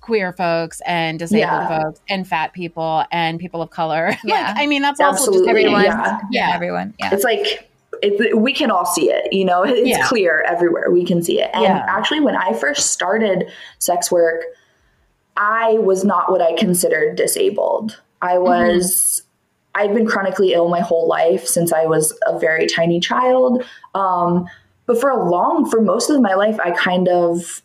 queer 0.00 0.32
folks 0.32 0.80
and 0.86 1.18
disabled 1.18 1.42
yeah. 1.48 1.82
folks 1.82 2.00
and 2.08 2.26
fat 2.26 2.52
people 2.52 3.04
and 3.10 3.38
people 3.40 3.62
of 3.62 3.70
color. 3.70 4.16
Yeah, 4.24 4.48
like, 4.48 4.56
I 4.56 4.66
mean 4.66 4.82
that's 4.82 5.00
Absolutely. 5.00 5.38
also 5.38 5.46
just 5.46 5.50
everyone. 5.50 5.84
Yeah. 5.84 6.20
yeah, 6.30 6.52
everyone. 6.54 6.94
Yeah, 6.98 7.14
it's 7.14 7.24
like. 7.24 7.70
It, 8.02 8.38
we 8.38 8.52
can 8.52 8.70
all 8.70 8.86
see 8.86 9.10
it, 9.10 9.32
you 9.32 9.44
know, 9.44 9.64
it's 9.64 10.06
clear 10.08 10.44
everywhere. 10.46 10.90
We 10.90 11.04
can 11.04 11.22
see 11.22 11.40
it. 11.40 11.50
And 11.54 11.66
actually, 11.66 12.20
when 12.20 12.36
I 12.36 12.52
first 12.52 12.90
started 12.90 13.50
sex 13.78 14.10
work, 14.10 14.42
I 15.36 15.74
was 15.74 16.04
not 16.04 16.30
what 16.30 16.40
I 16.40 16.54
considered 16.54 17.16
disabled. 17.16 18.00
I 18.22 18.34
mm-hmm. 18.34 18.44
was 18.44 19.22
I've 19.74 19.94
been 19.94 20.06
chronically 20.06 20.54
ill 20.54 20.68
my 20.68 20.80
whole 20.80 21.06
life 21.06 21.46
since 21.46 21.72
I 21.72 21.84
was 21.84 22.18
a 22.26 22.38
very 22.38 22.66
tiny 22.66 22.98
child. 22.98 23.62
Um, 23.94 24.48
but 24.86 24.98
for 24.98 25.10
a 25.10 25.28
long, 25.28 25.68
for 25.68 25.82
most 25.82 26.08
of 26.08 26.20
my 26.22 26.34
life, 26.34 26.58
I 26.60 26.70
kind 26.70 27.08
of 27.08 27.62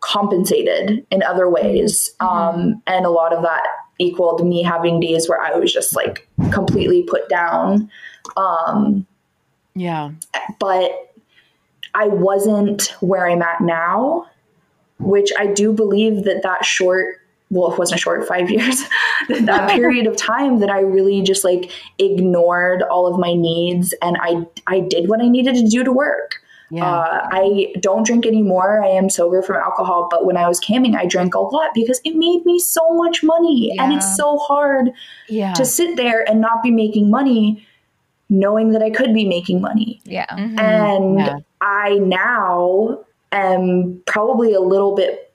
compensated 0.00 1.06
in 1.10 1.22
other 1.22 1.50
ways. 1.50 2.14
Mm-hmm. 2.20 2.26
Um, 2.26 2.82
and 2.86 3.04
a 3.04 3.10
lot 3.10 3.34
of 3.34 3.42
that 3.42 3.64
equaled 3.98 4.46
me 4.46 4.62
having 4.62 5.00
days 5.00 5.28
where 5.28 5.40
I 5.40 5.56
was 5.56 5.72
just 5.72 5.94
like 5.94 6.28
completely 6.52 7.02
put 7.02 7.28
down. 7.28 7.90
Um, 8.36 9.06
yeah. 9.76 10.10
But 10.58 11.14
I 11.94 12.08
wasn't 12.08 12.94
where 13.00 13.28
I'm 13.28 13.42
at 13.42 13.60
now, 13.60 14.26
which 14.98 15.30
I 15.38 15.46
do 15.46 15.72
believe 15.72 16.24
that 16.24 16.42
that 16.42 16.64
short 16.64 17.20
well, 17.48 17.72
it 17.72 17.78
wasn't 17.78 18.00
a 18.00 18.02
short, 18.02 18.26
five 18.26 18.50
years, 18.50 18.82
that 19.28 19.70
period 19.76 20.08
of 20.08 20.16
time 20.16 20.58
that 20.60 20.70
I 20.70 20.80
really 20.80 21.22
just 21.22 21.44
like 21.44 21.70
ignored 21.98 22.82
all 22.82 23.06
of 23.06 23.20
my 23.20 23.34
needs 23.34 23.94
and 24.02 24.16
I, 24.20 24.44
I 24.66 24.80
did 24.80 25.08
what 25.08 25.22
I 25.22 25.28
needed 25.28 25.54
to 25.54 25.68
do 25.68 25.84
to 25.84 25.92
work. 25.92 26.40
Yeah. 26.70 26.84
Uh, 26.84 27.28
I 27.30 27.72
don't 27.78 28.04
drink 28.04 28.26
anymore. 28.26 28.82
I 28.82 28.88
am 28.88 29.08
sober 29.08 29.40
from 29.42 29.56
alcohol, 29.56 30.08
but 30.10 30.26
when 30.26 30.36
I 30.36 30.48
was 30.48 30.58
camming, 30.60 30.96
I 30.96 31.06
drank 31.06 31.36
a 31.36 31.38
lot 31.38 31.70
because 31.74 32.00
it 32.04 32.16
made 32.16 32.44
me 32.44 32.58
so 32.58 32.80
much 32.94 33.22
money. 33.22 33.72
Yeah. 33.72 33.84
And 33.84 33.92
it's 33.92 34.16
so 34.16 34.38
hard 34.38 34.90
yeah. 35.28 35.52
to 35.54 35.64
sit 35.64 35.96
there 35.96 36.28
and 36.28 36.40
not 36.40 36.64
be 36.64 36.72
making 36.72 37.08
money 37.08 37.65
knowing 38.28 38.72
that 38.72 38.82
I 38.82 38.90
could 38.90 39.14
be 39.14 39.26
making 39.26 39.60
money. 39.60 40.00
Yeah. 40.04 40.26
Mm-hmm. 40.26 40.58
And 40.58 41.18
yeah. 41.18 41.38
I 41.60 41.98
now 41.98 43.04
am 43.32 44.02
probably 44.06 44.52
a 44.52 44.60
little 44.60 44.94
bit 44.94 45.32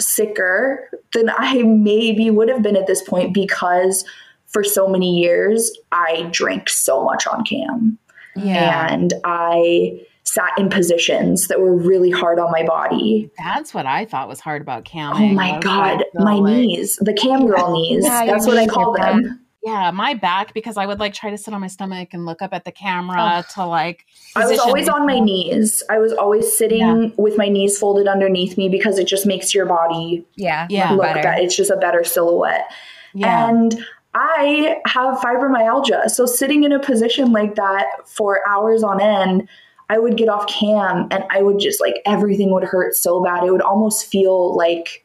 sicker 0.00 0.90
than 1.14 1.30
I 1.30 1.62
maybe 1.62 2.30
would 2.30 2.48
have 2.48 2.62
been 2.62 2.76
at 2.76 2.86
this 2.86 3.02
point 3.02 3.32
because 3.32 4.04
for 4.46 4.62
so 4.62 4.86
many 4.86 5.18
years 5.18 5.70
I 5.92 6.28
drank 6.30 6.68
so 6.68 7.02
much 7.02 7.26
on 7.26 7.44
cam. 7.44 7.98
Yeah. 8.36 8.92
And 8.92 9.14
I 9.24 10.00
sat 10.24 10.50
in 10.58 10.68
positions 10.68 11.48
that 11.48 11.60
were 11.60 11.74
really 11.74 12.10
hard 12.10 12.38
on 12.38 12.50
my 12.50 12.64
body. 12.64 13.30
That's 13.38 13.72
what 13.72 13.86
I 13.86 14.04
thought 14.04 14.28
was 14.28 14.40
hard 14.40 14.60
about 14.60 14.84
cam. 14.84 15.14
Oh 15.14 15.28
my 15.28 15.58
god, 15.60 16.04
my 16.14 16.34
like, 16.34 16.52
knees, 16.52 16.96
the 17.00 17.14
cam 17.14 17.46
girl 17.46 17.72
knees. 17.72 18.04
Yeah, 18.04 18.26
That's 18.26 18.46
what 18.46 18.58
I 18.58 18.66
call 18.66 18.92
them 18.92 19.45
yeah, 19.66 19.90
my 19.90 20.14
back 20.14 20.54
because 20.54 20.76
I 20.76 20.86
would 20.86 21.00
like 21.00 21.12
try 21.12 21.30
to 21.30 21.36
sit 21.36 21.52
on 21.52 21.60
my 21.60 21.66
stomach 21.66 22.10
and 22.12 22.24
look 22.24 22.40
up 22.40 22.54
at 22.54 22.64
the 22.64 22.70
camera 22.70 23.42
oh. 23.44 23.54
to 23.54 23.66
like. 23.66 24.06
I 24.36 24.46
was 24.46 24.60
always 24.60 24.88
on 24.88 25.06
my 25.06 25.18
knees. 25.18 25.82
I 25.90 25.98
was 25.98 26.12
always 26.12 26.56
sitting 26.56 26.78
yeah. 26.78 27.08
with 27.16 27.36
my 27.36 27.48
knees 27.48 27.76
folded 27.76 28.06
underneath 28.06 28.56
me 28.56 28.68
because 28.68 28.96
it 28.96 29.08
just 29.08 29.26
makes 29.26 29.52
your 29.52 29.66
body 29.66 30.24
yeah 30.36 30.68
yeah 30.70 30.92
look 30.92 31.02
better. 31.02 31.20
better. 31.20 31.42
It's 31.42 31.56
just 31.56 31.72
a 31.72 31.76
better 31.76 32.04
silhouette. 32.04 32.70
Yeah. 33.12 33.48
And 33.48 33.84
I 34.14 34.80
have 34.86 35.18
fibromyalgia, 35.18 36.10
so 36.10 36.26
sitting 36.26 36.62
in 36.62 36.70
a 36.70 36.78
position 36.78 37.32
like 37.32 37.56
that 37.56 37.86
for 38.06 38.48
hours 38.48 38.84
on 38.84 39.00
end. 39.00 39.48
I 39.88 39.98
would 39.98 40.16
get 40.16 40.28
off 40.28 40.46
cam 40.48 41.08
and 41.10 41.24
I 41.30 41.42
would 41.42 41.58
just 41.58 41.80
like 41.80 42.02
everything 42.06 42.52
would 42.52 42.64
hurt 42.64 42.94
so 42.94 43.20
bad. 43.22 43.42
It 43.42 43.50
would 43.50 43.62
almost 43.62 44.06
feel 44.06 44.56
like 44.56 45.04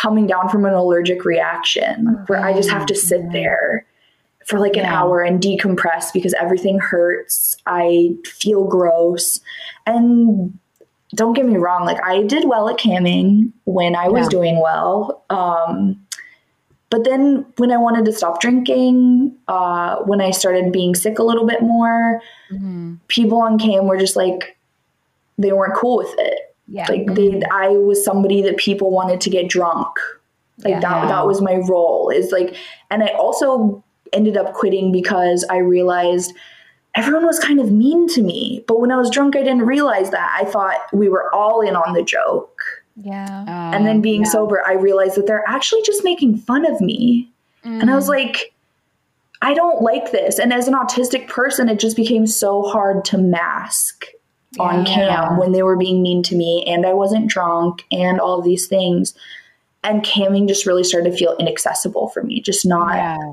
coming 0.00 0.26
down 0.26 0.48
from 0.48 0.64
an 0.64 0.74
allergic 0.74 1.24
reaction 1.24 2.24
where 2.28 2.40
I 2.40 2.52
just 2.52 2.70
have 2.70 2.86
to 2.86 2.94
sit 2.94 3.22
mm-hmm. 3.22 3.32
there 3.32 3.86
for 4.46 4.58
like 4.58 4.76
an 4.76 4.84
yeah. 4.84 5.00
hour 5.00 5.22
and 5.22 5.42
decompress 5.42 6.12
because 6.12 6.32
everything 6.34 6.78
hurts. 6.78 7.56
I 7.66 8.14
feel 8.24 8.64
gross. 8.64 9.40
And 9.86 10.58
don't 11.14 11.34
get 11.34 11.46
me 11.46 11.56
wrong, 11.56 11.84
like 11.84 12.02
I 12.02 12.22
did 12.22 12.48
well 12.48 12.68
at 12.68 12.78
camming 12.78 13.52
when 13.64 13.96
I 13.96 14.08
was 14.08 14.26
yeah. 14.26 14.30
doing 14.30 14.60
well. 14.62 15.24
Um, 15.30 16.00
but 16.90 17.04
then 17.04 17.44
when 17.56 17.70
I 17.70 17.76
wanted 17.76 18.04
to 18.06 18.12
stop 18.12 18.40
drinking, 18.40 19.36
uh, 19.48 19.96
when 20.04 20.20
I 20.20 20.30
started 20.30 20.72
being 20.72 20.94
sick 20.94 21.18
a 21.18 21.22
little 21.22 21.46
bit 21.46 21.60
more, 21.60 22.22
mm-hmm. 22.50 22.94
people 23.08 23.38
on 23.42 23.58
cam 23.58 23.86
were 23.86 23.98
just 23.98 24.16
like, 24.16 24.56
they 25.36 25.52
weren't 25.52 25.74
cool 25.74 25.98
with 25.98 26.14
it. 26.18 26.56
Yeah. 26.68 26.86
Like 26.88 27.06
they, 27.14 27.28
mm-hmm. 27.28 27.52
I 27.52 27.68
was 27.68 28.04
somebody 28.04 28.42
that 28.42 28.56
people 28.58 28.90
wanted 28.90 29.20
to 29.22 29.30
get 29.30 29.48
drunk. 29.48 29.96
Like 30.64 30.72
yeah. 30.72 30.80
that, 30.80 31.08
that 31.08 31.26
was 31.26 31.40
my 31.40 31.56
role 31.56 32.10
is 32.10 32.32
like, 32.32 32.56
and 32.90 33.02
I 33.02 33.08
also 33.08 33.82
ended 34.12 34.36
up 34.36 34.54
quitting 34.54 34.92
because 34.92 35.44
I 35.48 35.58
realized 35.58 36.34
everyone 36.94 37.26
was 37.26 37.38
kind 37.38 37.60
of 37.60 37.70
mean 37.70 38.08
to 38.08 38.22
me. 38.22 38.64
But 38.66 38.80
when 38.80 38.90
I 38.90 38.96
was 38.96 39.10
drunk, 39.10 39.36
I 39.36 39.40
didn't 39.40 39.66
realize 39.66 40.10
that. 40.10 40.36
I 40.40 40.44
thought 40.44 40.76
we 40.92 41.08
were 41.08 41.32
all 41.34 41.60
in 41.60 41.76
on 41.76 41.94
the 41.94 42.02
joke. 42.02 42.60
Yeah. 42.96 43.42
Um, 43.42 43.74
and 43.74 43.86
then 43.86 44.00
being 44.00 44.22
yeah. 44.24 44.30
sober, 44.30 44.60
I 44.66 44.72
realized 44.72 45.16
that 45.16 45.26
they're 45.26 45.48
actually 45.48 45.82
just 45.82 46.02
making 46.02 46.38
fun 46.38 46.66
of 46.66 46.80
me. 46.80 47.30
Mm. 47.64 47.80
And 47.80 47.90
I 47.90 47.94
was 47.94 48.06
mm. 48.06 48.16
like, 48.16 48.52
I 49.40 49.54
don't 49.54 49.82
like 49.82 50.10
this. 50.10 50.40
And 50.40 50.52
as 50.52 50.66
an 50.66 50.74
autistic 50.74 51.28
person, 51.28 51.68
it 51.68 51.78
just 51.78 51.96
became 51.96 52.26
so 52.26 52.62
hard 52.62 53.04
to 53.06 53.18
mask 53.18 54.06
yeah. 54.52 54.62
on 54.62 54.84
cam 54.84 55.38
when 55.38 55.52
they 55.52 55.62
were 55.62 55.76
being 55.76 56.02
mean 56.02 56.22
to 56.24 56.36
me 56.36 56.64
and 56.66 56.86
I 56.86 56.94
wasn't 56.94 57.28
drunk 57.28 57.84
and 57.92 58.20
all 58.20 58.40
these 58.42 58.66
things. 58.66 59.14
And 59.84 60.02
camming 60.02 60.48
just 60.48 60.66
really 60.66 60.84
started 60.84 61.12
to 61.12 61.16
feel 61.16 61.36
inaccessible 61.38 62.08
for 62.08 62.22
me, 62.22 62.40
just 62.40 62.66
not 62.66 62.96
yeah. 62.96 63.32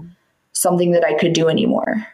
something 0.54 0.92
that 0.92 1.04
I 1.04 1.16
could 1.16 1.34
do 1.34 1.50
anymore. 1.50 2.08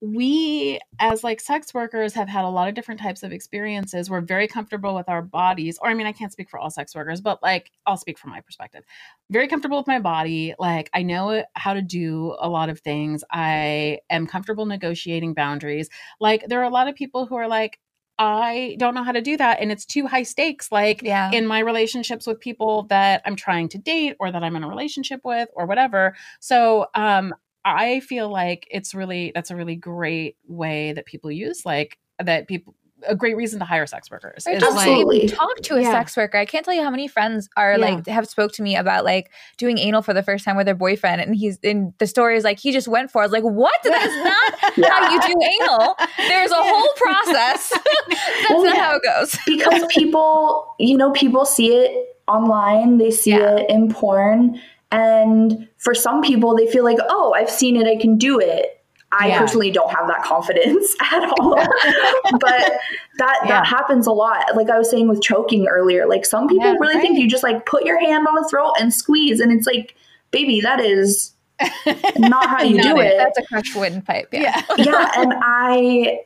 We, 0.00 0.78
as 1.00 1.24
like 1.24 1.40
sex 1.40 1.74
workers, 1.74 2.14
have 2.14 2.28
had 2.28 2.44
a 2.44 2.48
lot 2.48 2.68
of 2.68 2.74
different 2.74 3.00
types 3.00 3.24
of 3.24 3.32
experiences. 3.32 4.08
We're 4.08 4.20
very 4.20 4.46
comfortable 4.46 4.94
with 4.94 5.08
our 5.08 5.22
bodies, 5.22 5.76
or 5.82 5.90
I 5.90 5.94
mean, 5.94 6.06
I 6.06 6.12
can't 6.12 6.30
speak 6.30 6.48
for 6.48 6.58
all 6.58 6.70
sex 6.70 6.94
workers, 6.94 7.20
but 7.20 7.42
like 7.42 7.72
I'll 7.84 7.96
speak 7.96 8.16
from 8.16 8.30
my 8.30 8.40
perspective. 8.40 8.84
Very 9.28 9.48
comfortable 9.48 9.76
with 9.76 9.88
my 9.88 9.98
body. 9.98 10.54
Like 10.58 10.88
I 10.94 11.02
know 11.02 11.44
how 11.54 11.74
to 11.74 11.82
do 11.82 12.36
a 12.38 12.48
lot 12.48 12.68
of 12.68 12.78
things. 12.78 13.24
I 13.32 13.98
am 14.08 14.28
comfortable 14.28 14.66
negotiating 14.66 15.34
boundaries. 15.34 15.90
Like 16.20 16.44
there 16.46 16.60
are 16.60 16.64
a 16.64 16.70
lot 16.70 16.86
of 16.86 16.94
people 16.94 17.26
who 17.26 17.34
are 17.34 17.48
like, 17.48 17.80
I 18.18 18.76
don't 18.78 18.94
know 18.94 19.04
how 19.04 19.12
to 19.12 19.20
do 19.20 19.36
that. 19.36 19.60
And 19.60 19.70
it's 19.70 19.84
too 19.84 20.06
high 20.06 20.24
stakes, 20.24 20.72
like 20.72 21.02
yeah. 21.02 21.30
in 21.32 21.46
my 21.46 21.60
relationships 21.60 22.26
with 22.26 22.40
people 22.40 22.84
that 22.84 23.22
I'm 23.24 23.36
trying 23.36 23.68
to 23.70 23.78
date 23.78 24.16
or 24.18 24.32
that 24.32 24.42
I'm 24.42 24.56
in 24.56 24.64
a 24.64 24.68
relationship 24.68 25.20
with 25.24 25.48
or 25.54 25.66
whatever. 25.66 26.16
So, 26.40 26.86
um, 26.94 27.34
I 27.64 28.00
feel 28.00 28.30
like 28.30 28.66
it's 28.70 28.94
really, 28.94 29.30
that's 29.34 29.50
a 29.50 29.56
really 29.56 29.76
great 29.76 30.36
way 30.46 30.92
that 30.92 31.06
people 31.06 31.30
use, 31.30 31.66
like 31.66 31.98
that 32.18 32.48
people, 32.48 32.74
a 33.06 33.14
great 33.14 33.36
reason 33.36 33.58
to 33.60 33.64
hire 33.64 33.86
sex 33.86 34.10
workers. 34.10 34.46
Or 34.46 34.58
just 34.58 34.76
like, 34.76 35.32
talk 35.32 35.56
to 35.62 35.76
a 35.76 35.82
yeah. 35.82 35.92
sex 35.92 36.16
worker. 36.16 36.38
I 36.38 36.44
can't 36.44 36.64
tell 36.64 36.74
you 36.74 36.82
how 36.82 36.90
many 36.90 37.08
friends 37.08 37.48
are 37.56 37.72
yeah. 37.72 37.76
like 37.76 38.06
have 38.06 38.28
spoke 38.28 38.52
to 38.52 38.62
me 38.62 38.76
about 38.76 39.04
like 39.04 39.30
doing 39.56 39.78
anal 39.78 40.02
for 40.02 40.14
the 40.14 40.22
first 40.22 40.44
time 40.44 40.56
with 40.56 40.66
their 40.66 40.74
boyfriend, 40.74 41.20
and 41.20 41.34
he's 41.34 41.58
in 41.58 41.94
the 41.98 42.06
story 42.06 42.36
is 42.36 42.44
like 42.44 42.58
he 42.58 42.72
just 42.72 42.88
went 42.88 43.10
for. 43.10 43.22
it. 43.22 43.24
I 43.24 43.26
was 43.26 43.32
like, 43.32 43.44
what? 43.44 43.74
That 43.84 44.02
is 44.02 44.24
not 44.24 44.76
yeah. 44.76 44.88
how 44.90 45.12
you 45.12 45.20
do 45.20 45.62
anal. 45.62 45.96
There's 46.16 46.50
a 46.50 46.56
whole 46.56 46.92
process. 46.96 47.72
That's 48.08 48.50
well, 48.50 48.64
not 48.64 48.76
how 48.76 48.96
it 48.96 49.02
goes. 49.02 49.36
because 49.46 49.84
people, 49.90 50.74
you 50.78 50.96
know, 50.96 51.12
people 51.12 51.44
see 51.44 51.74
it 51.74 52.16
online. 52.26 52.98
They 52.98 53.10
see 53.10 53.34
it 53.34 53.70
in 53.70 53.92
porn, 53.92 54.60
and 54.90 55.68
for 55.78 55.94
some 55.94 56.22
people, 56.22 56.56
they 56.56 56.70
feel 56.70 56.84
like, 56.84 56.98
oh, 57.08 57.34
I've 57.34 57.50
seen 57.50 57.76
it. 57.76 57.86
I 57.86 58.00
can 58.00 58.16
do 58.16 58.38
it. 58.40 58.77
I 59.10 59.28
yeah. 59.28 59.38
personally 59.38 59.70
don't 59.70 59.90
have 59.90 60.06
that 60.08 60.22
confidence 60.22 60.94
at 61.12 61.24
all. 61.38 61.54
but 62.40 62.72
that 63.18 63.38
yeah. 63.42 63.48
that 63.48 63.66
happens 63.66 64.06
a 64.06 64.12
lot. 64.12 64.54
Like 64.54 64.70
I 64.70 64.78
was 64.78 64.90
saying 64.90 65.08
with 65.08 65.22
choking 65.22 65.66
earlier, 65.66 66.06
like 66.06 66.26
some 66.26 66.48
people 66.48 66.66
yeah, 66.66 66.76
really 66.78 66.96
right. 66.96 67.02
think 67.02 67.18
you 67.18 67.28
just 67.28 67.42
like 67.42 67.66
put 67.66 67.84
your 67.84 67.98
hand 67.98 68.26
on 68.26 68.34
the 68.34 68.46
throat 68.48 68.74
and 68.78 68.92
squeeze 68.92 69.40
and 69.40 69.52
it's 69.52 69.66
like, 69.66 69.94
baby, 70.30 70.60
that 70.60 70.80
is 70.80 71.34
not 72.18 72.48
how 72.48 72.62
you 72.62 72.82
do 72.82 73.00
it. 73.00 73.16
That's 73.16 73.38
a 73.38 73.42
crushed 73.42 73.74
windpipe. 73.74 74.28
Yeah. 74.32 74.62
yeah, 74.76 75.10
and 75.16 75.34
I 75.36 76.20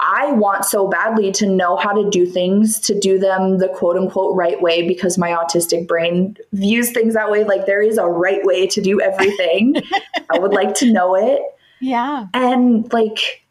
I 0.00 0.30
want 0.32 0.64
so 0.64 0.86
badly 0.86 1.32
to 1.32 1.46
know 1.46 1.76
how 1.76 1.92
to 1.92 2.08
do 2.08 2.24
things, 2.24 2.78
to 2.80 2.98
do 2.98 3.18
them 3.18 3.58
the 3.58 3.68
quote 3.68 3.96
unquote 3.96 4.36
right 4.36 4.60
way 4.62 4.86
because 4.86 5.18
my 5.18 5.30
autistic 5.30 5.88
brain 5.88 6.36
views 6.52 6.92
things 6.92 7.14
that 7.14 7.30
way. 7.30 7.42
Like 7.42 7.66
there 7.66 7.82
is 7.82 7.98
a 7.98 8.06
right 8.06 8.44
way 8.44 8.66
to 8.68 8.80
do 8.80 9.00
everything. 9.00 9.82
I 10.30 10.38
would 10.38 10.52
like 10.52 10.74
to 10.76 10.92
know 10.92 11.16
it. 11.16 11.42
Yeah. 11.80 12.26
And 12.34 12.92
like 12.92 13.42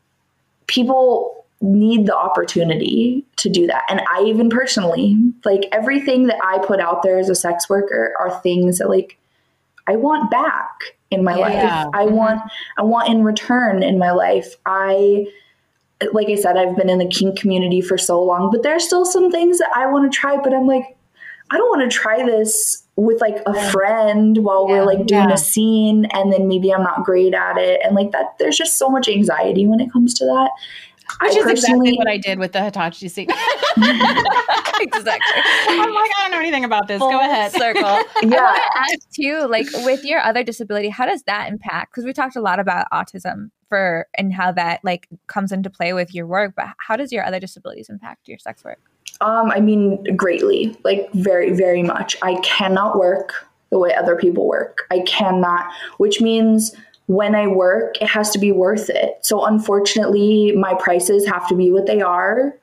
people 0.67 1.45
need 1.59 2.05
the 2.05 2.15
opportunity 2.15 3.25
to 3.37 3.49
do 3.49 3.67
that. 3.67 3.83
And 3.89 4.01
I 4.09 4.23
even 4.23 4.49
personally, 4.49 5.17
like 5.43 5.67
everything 5.71 6.27
that 6.27 6.39
I 6.43 6.59
put 6.59 6.79
out 6.79 7.03
there 7.03 7.17
as 7.17 7.29
a 7.29 7.35
sex 7.35 7.69
worker 7.69 8.13
are 8.19 8.39
things 8.41 8.77
that 8.77 8.89
like 8.89 9.17
I 9.87 9.95
want 9.95 10.29
back 10.29 10.69
in 11.09 11.23
my 11.23 11.37
yeah. 11.37 11.45
life. 11.85 11.89
I 11.93 12.05
mm-hmm. 12.05 12.15
want 12.15 12.41
I 12.77 12.83
want 12.83 13.09
in 13.09 13.23
return 13.23 13.81
in 13.81 13.97
my 13.97 14.11
life. 14.11 14.55
I 14.65 15.27
like 16.11 16.29
I 16.29 16.35
said, 16.35 16.57
I've 16.57 16.75
been 16.75 16.89
in 16.89 16.99
the 16.99 17.07
kink 17.07 17.39
community 17.39 17.81
for 17.81 17.97
so 17.97 18.21
long, 18.21 18.51
but 18.51 18.61
there's 18.61 18.85
still 18.85 19.05
some 19.05 19.31
things 19.31 19.57
that 19.57 19.71
I 19.75 19.87
want 19.87 20.11
to 20.11 20.15
try, 20.15 20.37
but 20.37 20.53
I'm 20.53 20.67
like, 20.67 20.95
I 21.49 21.57
don't 21.57 21.69
want 21.69 21.89
to 21.89 21.97
try 21.97 22.23
this 22.23 22.83
with 22.97 23.21
like 23.21 23.37
a 23.45 23.71
friend 23.71 24.39
while 24.39 24.65
yeah, 24.67 24.79
we're 24.79 24.85
like 24.85 25.05
doing 25.05 25.29
yeah. 25.29 25.33
a 25.33 25.37
scene 25.37 26.05
and 26.13 26.33
then 26.33 26.47
maybe 26.47 26.73
I'm 26.73 26.81
not 26.83 27.03
great 27.03 27.33
at 27.33 27.57
it. 27.57 27.79
And 27.83 27.95
like 27.95 28.11
that, 28.11 28.37
there's 28.39 28.57
just 28.57 28.77
so 28.77 28.89
much 28.89 29.07
anxiety 29.07 29.67
when 29.67 29.79
it 29.79 29.93
comes 29.93 30.15
to 30.15 30.25
that. 30.25 30.49
Which 31.21 31.37
I 31.37 31.39
is 31.39 31.45
exactly 31.45 31.93
what 31.93 32.07
I 32.07 32.17
did 32.17 32.37
with 32.37 32.51
the 32.51 32.61
Hitachi 32.61 33.07
scene. 33.07 33.29
exactly. 33.77 35.41
I'm 35.69 35.93
like, 35.93 36.11
I 36.11 36.23
don't 36.23 36.31
know 36.31 36.39
anything 36.39 36.65
about 36.65 36.87
this. 36.87 36.99
Full 36.99 37.11
Go 37.11 37.19
ahead. 37.19 37.51
Circle. 37.53 37.81
yeah. 37.81 38.03
I 38.23 38.25
want 38.25 38.57
to 38.57 38.79
ask 38.79 39.11
too, 39.15 39.47
like 39.47 39.67
with 39.85 40.03
your 40.03 40.19
other 40.19 40.43
disability, 40.43 40.89
how 40.89 41.05
does 41.05 41.23
that 41.23 41.49
impact? 41.49 41.93
Because 41.93 42.03
we 42.03 42.13
talked 42.13 42.35
a 42.35 42.41
lot 42.41 42.59
about 42.59 42.87
autism 42.91 43.51
for 43.69 44.07
and 44.17 44.33
how 44.33 44.51
that 44.53 44.81
like 44.83 45.07
comes 45.27 45.51
into 45.51 45.69
play 45.69 45.93
with 45.93 46.13
your 46.13 46.25
work, 46.25 46.53
but 46.57 46.67
how 46.79 46.95
does 46.95 47.11
your 47.11 47.23
other 47.23 47.39
disabilities 47.39 47.89
impact 47.89 48.27
your 48.27 48.39
sex 48.39 48.63
work? 48.63 48.79
Um, 49.21 49.51
I 49.51 49.59
mean, 49.59 50.03
greatly, 50.15 50.77
like 50.83 51.11
very, 51.13 51.53
very 51.53 51.83
much. 51.83 52.15
I 52.21 52.35
cannot 52.41 52.97
work 52.97 53.33
the 53.69 53.79
way 53.79 53.93
other 53.93 54.15
people 54.15 54.47
work. 54.47 54.85
I 54.91 54.99
cannot, 55.01 55.65
which 55.97 56.21
means 56.21 56.75
when 57.07 57.35
I 57.35 57.47
work, 57.47 58.01
it 58.01 58.07
has 58.07 58.31
to 58.31 58.39
be 58.39 58.51
worth 58.51 58.89
it. 58.89 59.17
So 59.21 59.45
unfortunately, 59.45 60.53
my 60.53 60.75
prices 60.75 61.25
have 61.27 61.47
to 61.49 61.55
be 61.55 61.71
what 61.71 61.87
they 61.87 62.01
are. 62.01 62.55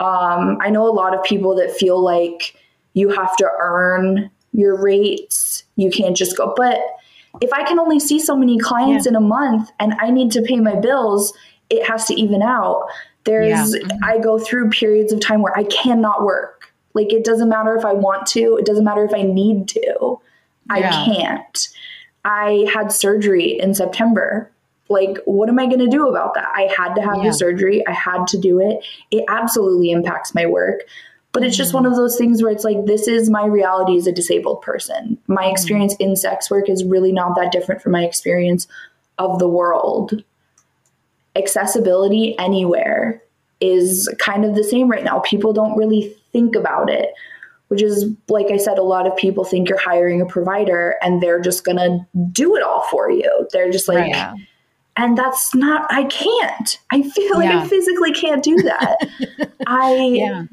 Um, 0.00 0.58
I 0.60 0.70
know 0.70 0.86
a 0.86 0.94
lot 0.94 1.14
of 1.14 1.22
people 1.24 1.56
that 1.56 1.72
feel 1.72 2.00
like 2.02 2.54
you 2.94 3.08
have 3.10 3.36
to 3.36 3.50
earn 3.60 4.30
your 4.52 4.80
rates. 4.80 5.64
You 5.76 5.90
can't 5.90 6.16
just 6.16 6.36
go, 6.36 6.54
but 6.56 6.80
if 7.40 7.52
I 7.52 7.64
can 7.64 7.78
only 7.78 8.00
see 8.00 8.18
so 8.18 8.36
many 8.36 8.58
clients 8.58 9.04
yeah. 9.04 9.10
in 9.10 9.16
a 9.16 9.20
month 9.20 9.70
and 9.78 9.94
I 10.00 10.10
need 10.10 10.32
to 10.32 10.42
pay 10.42 10.60
my 10.60 10.76
bills, 10.76 11.32
it 11.70 11.86
has 11.86 12.06
to 12.06 12.14
even 12.14 12.42
out. 12.42 12.88
There's, 13.28 13.76
yeah. 13.76 13.98
I 14.02 14.18
go 14.18 14.38
through 14.38 14.70
periods 14.70 15.12
of 15.12 15.20
time 15.20 15.42
where 15.42 15.56
I 15.56 15.64
cannot 15.64 16.24
work. 16.24 16.72
Like, 16.94 17.12
it 17.12 17.24
doesn't 17.24 17.48
matter 17.48 17.76
if 17.76 17.84
I 17.84 17.92
want 17.92 18.26
to, 18.28 18.56
it 18.56 18.66
doesn't 18.66 18.84
matter 18.84 19.04
if 19.04 19.14
I 19.14 19.22
need 19.22 19.68
to. 19.68 20.20
I 20.70 20.80
can't. 20.82 21.68
I 22.24 22.66
had 22.72 22.92
surgery 22.92 23.58
in 23.58 23.74
September. 23.74 24.50
Like, 24.88 25.18
what 25.24 25.48
am 25.48 25.58
I 25.58 25.66
going 25.66 25.78
to 25.78 25.88
do 25.88 26.08
about 26.08 26.34
that? 26.34 26.48
I 26.54 26.62
had 26.76 26.94
to 26.94 27.02
have 27.02 27.18
yeah. 27.18 27.24
the 27.24 27.32
surgery. 27.32 27.86
I 27.86 27.92
had 27.92 28.26
to 28.28 28.38
do 28.38 28.60
it. 28.60 28.84
It 29.10 29.24
absolutely 29.28 29.90
impacts 29.90 30.34
my 30.34 30.46
work. 30.46 30.80
But 31.32 31.44
it's 31.44 31.56
just 31.56 31.74
one 31.74 31.86
of 31.86 31.94
those 31.94 32.16
things 32.16 32.42
where 32.42 32.50
it's 32.50 32.64
like, 32.64 32.86
this 32.86 33.06
is 33.06 33.28
my 33.28 33.44
reality 33.44 33.96
as 33.96 34.06
a 34.06 34.12
disabled 34.12 34.62
person. 34.62 35.18
My 35.26 35.44
mm. 35.44 35.52
experience 35.52 35.94
in 35.96 36.16
sex 36.16 36.50
work 36.50 36.68
is 36.68 36.84
really 36.84 37.12
not 37.12 37.36
that 37.36 37.52
different 37.52 37.82
from 37.82 37.92
my 37.92 38.02
experience 38.04 38.66
of 39.18 39.38
the 39.38 39.48
world. 39.48 40.24
Accessibility 41.38 42.36
anywhere 42.38 43.22
is 43.60 44.12
kind 44.18 44.44
of 44.44 44.54
the 44.54 44.64
same 44.64 44.88
right 44.88 45.04
now. 45.04 45.20
People 45.20 45.52
don't 45.52 45.76
really 45.76 46.14
think 46.32 46.54
about 46.54 46.90
it, 46.90 47.10
which 47.68 47.82
is, 47.82 48.12
like 48.28 48.50
I 48.50 48.56
said, 48.56 48.78
a 48.78 48.82
lot 48.82 49.06
of 49.06 49.16
people 49.16 49.44
think 49.44 49.68
you're 49.68 49.78
hiring 49.78 50.20
a 50.20 50.26
provider 50.26 50.96
and 51.02 51.22
they're 51.22 51.40
just 51.40 51.64
going 51.64 51.78
to 51.78 52.06
do 52.30 52.56
it 52.56 52.62
all 52.62 52.82
for 52.90 53.10
you. 53.10 53.48
They're 53.52 53.70
just 53.70 53.88
like, 53.88 54.12
right. 54.12 54.34
and 54.96 55.16
that's 55.16 55.54
not, 55.54 55.86
I 55.90 56.04
can't. 56.04 56.78
I 56.90 57.02
feel 57.02 57.36
like 57.36 57.48
yeah. 57.48 57.62
I 57.62 57.68
physically 57.68 58.12
can't 58.12 58.42
do 58.42 58.56
that. 58.62 58.96
I. 59.66 59.94
Yeah 59.94 60.44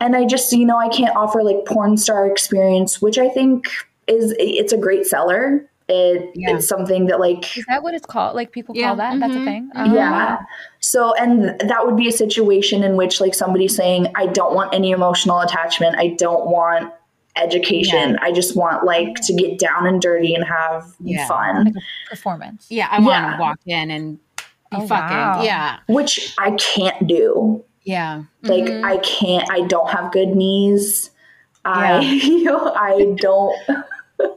and 0.00 0.16
I 0.16 0.24
just 0.24 0.52
you 0.52 0.64
know 0.64 0.78
I 0.78 0.88
can't 0.88 1.14
offer 1.14 1.42
like 1.42 1.66
porn 1.66 1.96
star 1.96 2.26
experience, 2.26 3.00
which 3.00 3.18
I 3.18 3.28
think 3.28 3.68
is 4.06 4.34
it's 4.38 4.72
a 4.72 4.78
great 4.78 5.06
seller. 5.06 5.69
It, 5.92 6.30
yeah. 6.36 6.54
It's 6.54 6.68
something 6.68 7.06
that 7.06 7.18
like 7.18 7.58
is 7.58 7.66
that 7.66 7.82
what 7.82 7.94
it's 7.94 8.06
called? 8.06 8.36
Like 8.36 8.52
people 8.52 8.76
yeah. 8.76 8.88
call 8.88 8.96
that? 8.96 9.10
Mm-hmm. 9.10 9.20
That's 9.20 9.32
a 9.32 9.36
mm-hmm. 9.36 9.44
thing. 9.44 9.70
Uh-huh. 9.74 9.94
Yeah. 9.94 10.38
So 10.78 11.14
and 11.16 11.60
that 11.68 11.84
would 11.84 11.96
be 11.96 12.06
a 12.06 12.12
situation 12.12 12.84
in 12.84 12.94
which 12.96 13.20
like 13.20 13.34
somebody 13.34 13.66
saying, 13.66 14.06
I 14.14 14.26
don't 14.26 14.54
want 14.54 14.72
any 14.72 14.92
emotional 14.92 15.40
attachment. 15.40 15.96
I 15.98 16.14
don't 16.16 16.46
want 16.46 16.92
education. 17.34 18.10
Yeah. 18.10 18.16
I 18.22 18.30
just 18.30 18.56
want 18.56 18.84
like 18.84 19.16
to 19.16 19.34
get 19.34 19.58
down 19.58 19.88
and 19.88 20.00
dirty 20.00 20.32
and 20.32 20.44
have 20.44 20.94
yeah. 21.00 21.26
fun. 21.26 21.64
Like 21.64 21.74
performance. 22.08 22.66
Yeah, 22.70 22.86
I 22.88 23.00
want 23.00 23.34
to 23.34 23.40
walk 23.40 23.58
in 23.66 23.90
and 23.90 24.18
be 24.36 24.76
oh, 24.76 24.86
fucking. 24.86 25.16
Wow. 25.16 25.42
Yeah. 25.42 25.78
Which 25.88 26.34
I 26.38 26.52
can't 26.52 27.08
do. 27.08 27.64
Yeah. 27.82 28.22
Like 28.42 28.64
mm-hmm. 28.64 28.84
I 28.84 28.98
can't 28.98 29.50
I 29.50 29.62
don't 29.66 29.90
have 29.90 30.12
good 30.12 30.36
knees. 30.36 31.10
Yeah. 31.64 31.72
I 31.72 32.00
you 32.00 32.44
know, 32.44 32.72
I 32.74 33.16
don't 33.16 33.56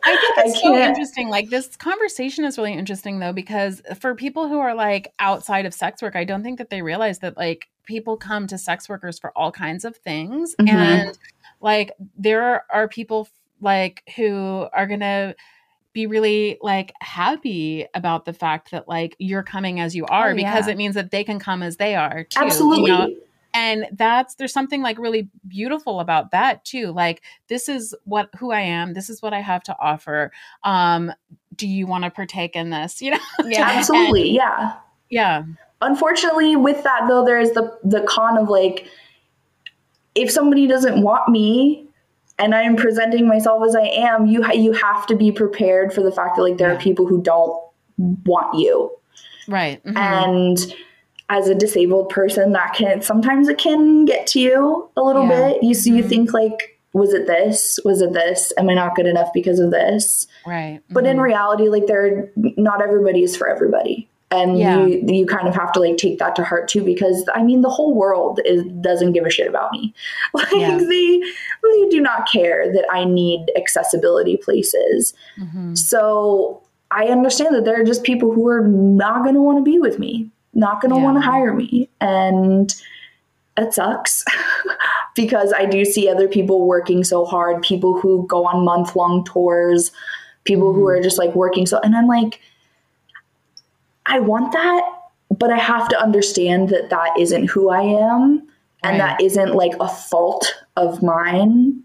I 0.03 0.15
think 0.15 0.37
it's 0.37 0.57
I 0.57 0.61
so 0.61 0.77
interesting. 0.77 1.29
Like 1.29 1.49
this 1.49 1.75
conversation 1.75 2.45
is 2.45 2.57
really 2.57 2.73
interesting 2.73 3.19
though, 3.19 3.33
because 3.33 3.81
for 3.99 4.15
people 4.15 4.47
who 4.47 4.59
are 4.59 4.75
like 4.75 5.13
outside 5.19 5.65
of 5.65 5.73
sex 5.73 6.01
work, 6.01 6.15
I 6.15 6.23
don't 6.23 6.43
think 6.43 6.57
that 6.57 6.69
they 6.69 6.81
realize 6.81 7.19
that 7.19 7.37
like 7.37 7.67
people 7.85 8.17
come 8.17 8.47
to 8.47 8.57
sex 8.57 8.87
workers 8.87 9.19
for 9.19 9.31
all 9.37 9.51
kinds 9.51 9.85
of 9.85 9.95
things. 9.97 10.55
Mm-hmm. 10.59 10.75
And 10.75 11.17
like 11.61 11.91
there 12.17 12.65
are 12.71 12.87
people 12.87 13.27
like 13.61 14.03
who 14.15 14.67
are 14.73 14.87
gonna 14.87 15.35
be 15.93 16.07
really 16.07 16.57
like 16.61 16.91
happy 17.01 17.85
about 17.93 18.25
the 18.25 18.33
fact 18.33 18.71
that 18.71 18.87
like 18.87 19.15
you're 19.19 19.43
coming 19.43 19.79
as 19.79 19.95
you 19.95 20.05
are 20.07 20.31
oh, 20.31 20.35
because 20.35 20.67
it 20.67 20.75
means 20.75 20.95
that 20.95 21.11
they 21.11 21.23
can 21.23 21.39
come 21.39 21.61
as 21.61 21.77
they 21.77 21.95
are 21.95 22.23
too. 22.23 22.39
Absolutely. 22.39 22.91
You 22.91 22.97
know? 22.97 23.15
And 23.53 23.87
that's 23.93 24.35
there's 24.35 24.53
something 24.53 24.81
like 24.81 24.97
really 24.97 25.29
beautiful 25.47 25.99
about 25.99 26.31
that 26.31 26.63
too 26.65 26.91
like 26.91 27.21
this 27.47 27.69
is 27.69 27.95
what 28.05 28.29
who 28.37 28.51
i 28.51 28.59
am 28.59 28.93
this 28.93 29.09
is 29.09 29.21
what 29.21 29.33
i 29.33 29.39
have 29.39 29.63
to 29.63 29.75
offer 29.79 30.31
um 30.63 31.11
do 31.55 31.67
you 31.67 31.85
want 31.85 32.03
to 32.03 32.09
partake 32.09 32.55
in 32.55 32.69
this 32.69 33.01
you 33.01 33.11
know? 33.11 33.19
Yeah. 33.45 33.69
Absolutely 33.69 34.29
and, 34.29 34.35
yeah. 34.35 34.73
Yeah. 35.09 35.43
Unfortunately 35.81 36.55
with 36.55 36.83
that 36.83 37.07
though 37.07 37.25
there's 37.25 37.51
the 37.51 37.77
the 37.83 38.01
con 38.01 38.37
of 38.37 38.49
like 38.49 38.87
if 40.15 40.31
somebody 40.31 40.67
doesn't 40.67 41.01
want 41.01 41.29
me 41.29 41.87
and 42.39 42.55
i'm 42.55 42.75
presenting 42.75 43.27
myself 43.27 43.63
as 43.65 43.75
i 43.75 43.85
am 43.85 44.25
you 44.25 44.41
ha- 44.41 44.53
you 44.53 44.71
have 44.71 45.05
to 45.07 45.15
be 45.15 45.31
prepared 45.31 45.93
for 45.93 46.01
the 46.01 46.11
fact 46.11 46.35
that 46.35 46.41
like 46.41 46.57
there 46.57 46.69
yeah. 46.69 46.77
are 46.77 46.79
people 46.79 47.05
who 47.05 47.21
don't 47.21 47.61
want 47.97 48.57
you. 48.57 48.91
Right 49.47 49.83
mm-hmm. 49.83 49.97
and 49.97 50.73
as 51.29 51.47
a 51.47 51.55
disabled 51.55 52.09
person 52.09 52.51
that 52.51 52.73
can 52.73 53.01
sometimes 53.01 53.47
it 53.47 53.57
can 53.57 54.05
get 54.05 54.27
to 54.27 54.39
you 54.39 54.89
a 54.97 55.01
little 55.01 55.27
yeah. 55.27 55.49
bit 55.51 55.63
you 55.63 55.73
see 55.73 55.89
mm-hmm. 55.89 55.97
you 55.97 56.03
think 56.03 56.33
like 56.33 56.79
was 56.93 57.13
it 57.13 57.27
this 57.27 57.79
was 57.85 58.01
it 58.01 58.13
this 58.13 58.53
am 58.57 58.69
i 58.69 58.73
not 58.73 58.95
good 58.95 59.07
enough 59.07 59.29
because 59.33 59.59
of 59.59 59.71
this 59.71 60.27
right 60.45 60.79
mm-hmm. 60.79 60.93
but 60.93 61.05
in 61.05 61.13
mm-hmm. 61.13 61.23
reality 61.23 61.69
like 61.69 61.87
they're 61.87 62.31
not 62.35 62.81
everybody 62.81 63.23
is 63.23 63.35
for 63.35 63.47
everybody 63.47 64.07
and 64.33 64.57
yeah. 64.57 64.85
you 64.85 65.03
you 65.07 65.25
kind 65.25 65.47
of 65.47 65.55
have 65.55 65.71
to 65.71 65.79
like 65.79 65.97
take 65.97 66.19
that 66.19 66.35
to 66.35 66.43
heart 66.43 66.67
too 66.67 66.83
because 66.83 67.27
i 67.35 67.43
mean 67.43 67.61
the 67.61 67.69
whole 67.69 67.93
world 67.93 68.39
is 68.45 68.63
doesn't 68.81 69.13
give 69.13 69.25
a 69.25 69.29
shit 69.29 69.47
about 69.47 69.71
me 69.71 69.93
like 70.33 70.51
yeah. 70.51 70.77
they 70.77 71.21
they 71.63 71.89
do 71.89 71.99
not 71.99 72.29
care 72.29 72.71
that 72.71 72.85
i 72.91 73.03
need 73.03 73.45
accessibility 73.55 74.37
places 74.37 75.13
mm-hmm. 75.39 75.75
so 75.75 76.61
i 76.91 77.05
understand 77.05 77.55
that 77.55 77.65
there 77.65 77.79
are 77.79 77.85
just 77.85 78.03
people 78.03 78.33
who 78.33 78.47
are 78.47 78.67
not 78.67 79.23
going 79.23 79.35
to 79.35 79.41
want 79.41 79.57
to 79.57 79.63
be 79.63 79.79
with 79.79 79.99
me 79.99 80.29
not 80.53 80.81
going 80.81 80.93
to 80.93 80.97
yeah. 80.97 81.03
want 81.03 81.17
to 81.17 81.21
hire 81.21 81.53
me. 81.53 81.89
And 81.99 82.73
it 83.57 83.73
sucks 83.73 84.23
because 85.15 85.53
I 85.53 85.65
do 85.65 85.85
see 85.85 86.09
other 86.09 86.27
people 86.27 86.65
working 86.65 87.03
so 87.03 87.25
hard, 87.25 87.61
people 87.61 87.99
who 87.99 88.25
go 88.27 88.45
on 88.45 88.65
month 88.65 88.95
long 88.95 89.23
tours, 89.23 89.91
people 90.43 90.71
mm-hmm. 90.71 90.79
who 90.79 90.87
are 90.87 91.01
just 91.01 91.17
like 91.17 91.35
working 91.35 91.65
so, 91.65 91.79
and 91.79 91.95
I'm 91.95 92.07
like, 92.07 92.39
I 94.05 94.19
want 94.19 94.51
that, 94.51 94.81
but 95.29 95.51
I 95.51 95.57
have 95.57 95.87
to 95.89 96.01
understand 96.01 96.69
that 96.69 96.89
that 96.89 97.11
isn't 97.17 97.49
who 97.49 97.69
I 97.69 97.81
am. 97.81 98.47
And 98.85 98.99
right. 98.99 99.17
that 99.17 99.21
isn't 99.21 99.55
like 99.55 99.71
a 99.79 99.87
fault 99.87 100.45
of 100.75 101.01
mine 101.01 101.81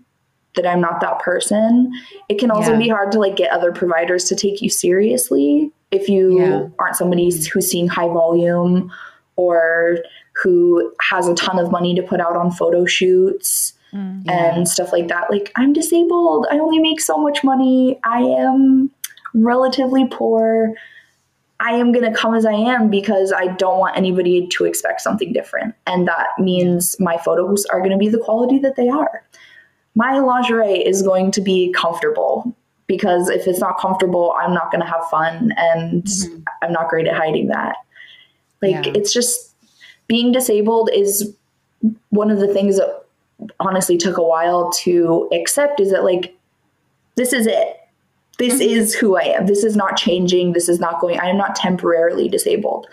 that 0.57 0.66
I'm 0.66 0.81
not 0.81 1.00
that 1.00 1.20
person. 1.20 1.92
It 2.28 2.40
can 2.40 2.50
also 2.50 2.72
yeah. 2.72 2.78
be 2.78 2.88
hard 2.88 3.12
to 3.12 3.20
like 3.20 3.37
get 3.37 3.52
other 3.52 3.70
providers 3.70 4.24
to 4.24 4.35
take 4.35 4.61
you 4.61 4.68
seriously 4.68 5.70
if 5.90 6.09
you 6.09 6.38
yeah. 6.38 6.68
aren't 6.79 6.96
somebody 6.96 7.31
who's 7.31 7.70
seeing 7.70 7.88
high 7.88 8.09
volume 8.09 8.92
or 9.37 9.98
who 10.42 10.92
has 11.01 11.29
a 11.29 11.35
ton 11.35 11.59
of 11.59 11.70
money 11.70 11.94
to 11.94 12.03
put 12.03 12.20
out 12.20 12.37
on 12.37 12.51
photo 12.51 12.85
shoots 12.85 13.72
mm, 13.92 14.22
yeah. 14.24 14.55
and 14.55 14.68
stuff 14.68 14.92
like 14.92 15.09
that. 15.09 15.31
Like, 15.31 15.51
I'm 15.57 15.72
disabled. 15.72 16.46
I 16.51 16.59
only 16.59 16.79
make 16.79 17.01
so 17.01 17.16
much 17.16 17.42
money. 17.42 17.98
I 18.05 18.20
am 18.20 18.90
relatively 19.35 20.07
poor. 20.07 20.74
I 21.61 21.72
am 21.72 21.90
going 21.90 22.11
to 22.11 22.16
come 22.16 22.35
as 22.35 22.46
I 22.46 22.53
am 22.53 22.88
because 22.88 23.33
I 23.33 23.48
don't 23.48 23.79
want 23.79 23.96
anybody 23.96 24.46
to 24.46 24.64
expect 24.64 25.01
something 25.01 25.33
different. 25.33 25.74
And 25.87 26.07
that 26.07 26.29
means 26.38 26.94
my 27.01 27.16
photos 27.16 27.64
are 27.66 27.81
going 27.81 27.90
to 27.90 27.96
be 27.96 28.09
the 28.09 28.18
quality 28.18 28.59
that 28.61 28.77
they 28.77 28.88
are. 28.88 29.24
My 29.96 30.20
lingerie 30.20 30.87
is 30.87 31.03
going 31.03 31.33
to 31.33 31.40
be 31.40 31.72
comfortable 31.72 32.57
because 32.88 33.29
if 33.29 33.46
it's 33.46 33.61
not 33.61 33.79
comfortable, 33.79 34.35
I'm 34.40 34.53
not 34.53 34.72
going 34.72 34.81
to 34.81 34.90
have 34.90 35.09
fun 35.09 35.53
and 35.57 36.03
mm-hmm. 36.03 36.42
I'm 36.62 36.72
not 36.72 36.88
great 36.88 37.07
at 37.07 37.14
hiding 37.14 37.48
that. 37.48 37.77
Like, 38.61 38.87
yeah. 38.87 38.92
it's 38.96 39.12
just 39.12 39.55
being 40.09 40.33
disabled 40.33 40.90
is 40.92 41.33
one 42.09 42.31
of 42.31 42.40
the 42.40 42.53
things 42.53 42.79
that 42.79 43.05
honestly 43.61 43.96
took 43.96 44.16
a 44.16 44.22
while 44.22 44.72
to 44.72 45.29
accept 45.33 45.79
is 45.79 45.92
that, 45.92 46.03
like, 46.03 46.37
this 47.14 47.33
is 47.33 47.46
it 47.46 47.79
this 48.38 48.55
mm-hmm. 48.55 48.70
is 48.70 48.94
who 48.94 49.16
I 49.16 49.24
am. 49.24 49.46
This 49.46 49.64
is 49.64 49.77
not 49.77 49.96
changing. 49.96 50.53
This 50.53 50.68
is 50.68 50.81
not 50.81 51.01
going, 51.01 51.18
I 51.18 51.29
am 51.29 51.37
not 51.37 51.57
temporarily 51.57 52.29
disabled. 52.29 52.87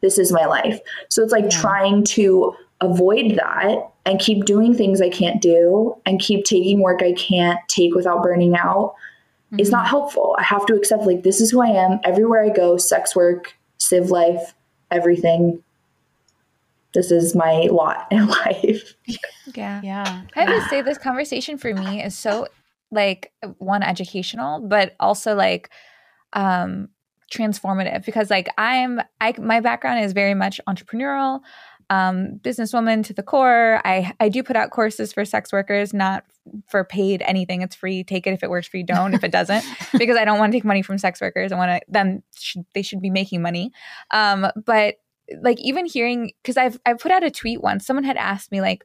This 0.00 0.18
is 0.18 0.32
my 0.32 0.46
life. 0.46 0.80
So 1.10 1.22
it's 1.22 1.32
like 1.32 1.44
yeah. 1.44 1.60
trying 1.60 2.04
to 2.04 2.54
avoid 2.80 3.36
that 3.36 3.90
and 4.06 4.18
keep 4.18 4.44
doing 4.44 4.74
things 4.74 5.02
I 5.02 5.10
can't 5.10 5.42
do 5.42 5.94
and 6.06 6.20
keep 6.20 6.44
taking 6.44 6.80
work 6.80 7.02
I 7.02 7.12
can't 7.12 7.58
take 7.68 7.94
without 7.94 8.22
burning 8.22 8.56
out 8.56 8.94
mm-hmm. 9.48 9.60
is 9.60 9.70
not 9.70 9.80
mm-hmm. 9.84 9.90
helpful. 9.90 10.36
I 10.38 10.42
have 10.42 10.66
to 10.66 10.74
accept, 10.74 11.04
like, 11.04 11.22
this 11.22 11.40
is 11.40 11.50
who 11.50 11.62
I 11.62 11.68
am. 11.68 12.00
Everywhere 12.04 12.44
I 12.44 12.50
go, 12.50 12.76
sex 12.76 13.14
work, 13.16 13.54
civ 13.78 14.10
life, 14.10 14.54
everything. 14.90 15.62
This 16.94 17.10
is 17.10 17.34
my 17.34 17.68
lot 17.70 18.06
in 18.10 18.26
life. 18.44 18.94
Yeah. 19.54 19.80
Yeah. 19.82 20.22
I 20.34 20.40
have 20.40 20.48
to 20.48 20.68
say, 20.68 20.82
this 20.82 20.98
conversation 20.98 21.58
for 21.58 21.74
me 21.74 22.02
is 22.02 22.16
so 22.16 22.48
like 22.90 23.32
one 23.58 23.82
educational 23.82 24.60
but 24.60 24.94
also 24.98 25.34
like 25.34 25.70
um 26.32 26.88
transformative 27.30 28.04
because 28.04 28.30
like 28.30 28.48
i'm 28.56 29.00
i 29.20 29.34
my 29.38 29.60
background 29.60 30.02
is 30.02 30.12
very 30.12 30.34
much 30.34 30.60
entrepreneurial 30.66 31.40
um 31.90 32.38
businesswoman 32.42 33.04
to 33.04 33.12
the 33.12 33.22
core. 33.22 33.80
I 33.84 34.12
i 34.20 34.28
do 34.28 34.42
put 34.42 34.56
out 34.56 34.70
courses 34.70 35.12
for 35.12 35.24
sex 35.24 35.52
workers 35.52 35.94
not 35.94 36.24
for 36.68 36.84
paid 36.84 37.22
anything. 37.22 37.62
It's 37.62 37.76
free. 37.76 38.04
Take 38.04 38.26
it 38.26 38.32
if 38.32 38.42
it 38.42 38.50
works 38.50 38.68
for 38.68 38.76
you. 38.76 38.84
Don't 38.84 39.14
if 39.14 39.24
it 39.24 39.32
doesn't. 39.32 39.64
Because 39.98 40.16
i 40.16 40.24
don't 40.24 40.38
want 40.38 40.52
to 40.52 40.56
take 40.56 40.64
money 40.64 40.82
from 40.82 40.98
sex 40.98 41.20
workers. 41.20 41.52
I 41.52 41.56
want 41.56 41.70
to 41.70 41.92
them 41.92 42.22
should, 42.36 42.64
they 42.74 42.82
should 42.82 43.00
be 43.00 43.10
making 43.10 43.42
money. 43.42 43.72
Um 44.10 44.46
but 44.64 44.96
like 45.42 45.60
even 45.60 45.84
hearing 45.84 46.32
because 46.42 46.56
i've 46.56 46.78
i've 46.86 46.98
put 46.98 47.12
out 47.12 47.24
a 47.24 47.30
tweet 47.30 47.62
once. 47.62 47.86
Someone 47.86 48.04
had 48.04 48.16
asked 48.16 48.52
me 48.52 48.60
like 48.60 48.84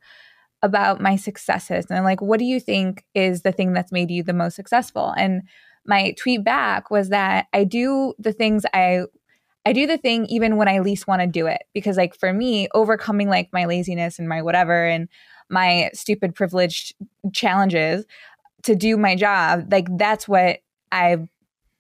about 0.64 1.02
my 1.02 1.18
successes. 1.18 1.86
And 1.90 1.98
I'm 2.00 2.06
like, 2.06 2.22
what 2.22 2.40
do 2.40 2.46
you 2.46 2.60
think 2.60 3.04
is 3.14 3.42
the 3.42 3.52
thing 3.52 3.74
that's 3.74 3.92
made 3.92 4.10
you 4.10 4.24
the 4.24 4.34
most 4.34 4.56
successful? 4.56 5.14
And 5.18 5.44
my 5.86 6.16
tweet 6.18 6.44
back 6.44 6.90
was 6.90 7.10
that 7.10 7.48
I 7.54 7.66
do 7.66 8.14
the 8.18 8.32
things 8.32 8.66
I 8.74 9.04
I 9.66 9.74
do 9.74 9.88
the 9.88 9.98
thing 9.98 10.26
even 10.26 10.58
when 10.58 10.68
I 10.68 10.80
least 10.80 11.08
want 11.08 11.22
to 11.22 11.28
do 11.28 11.48
it 11.48 11.64
because 11.74 11.98
like 11.98 12.16
for 12.16 12.34
me 12.34 12.68
overcoming 12.74 13.30
like 13.30 13.50
my 13.54 13.66
laziness 13.66 14.20
and 14.20 14.28
my 14.28 14.42
whatever 14.42 14.86
and 14.86 15.08
my 15.50 15.90
stupid 15.94 16.36
privileged 16.36 16.94
challenges 17.34 18.06
to 18.64 18.76
do 18.76 18.98
my 18.98 19.16
job 19.16 19.72
like 19.72 19.88
that's 19.98 20.28
what 20.28 20.60
I 20.92 21.18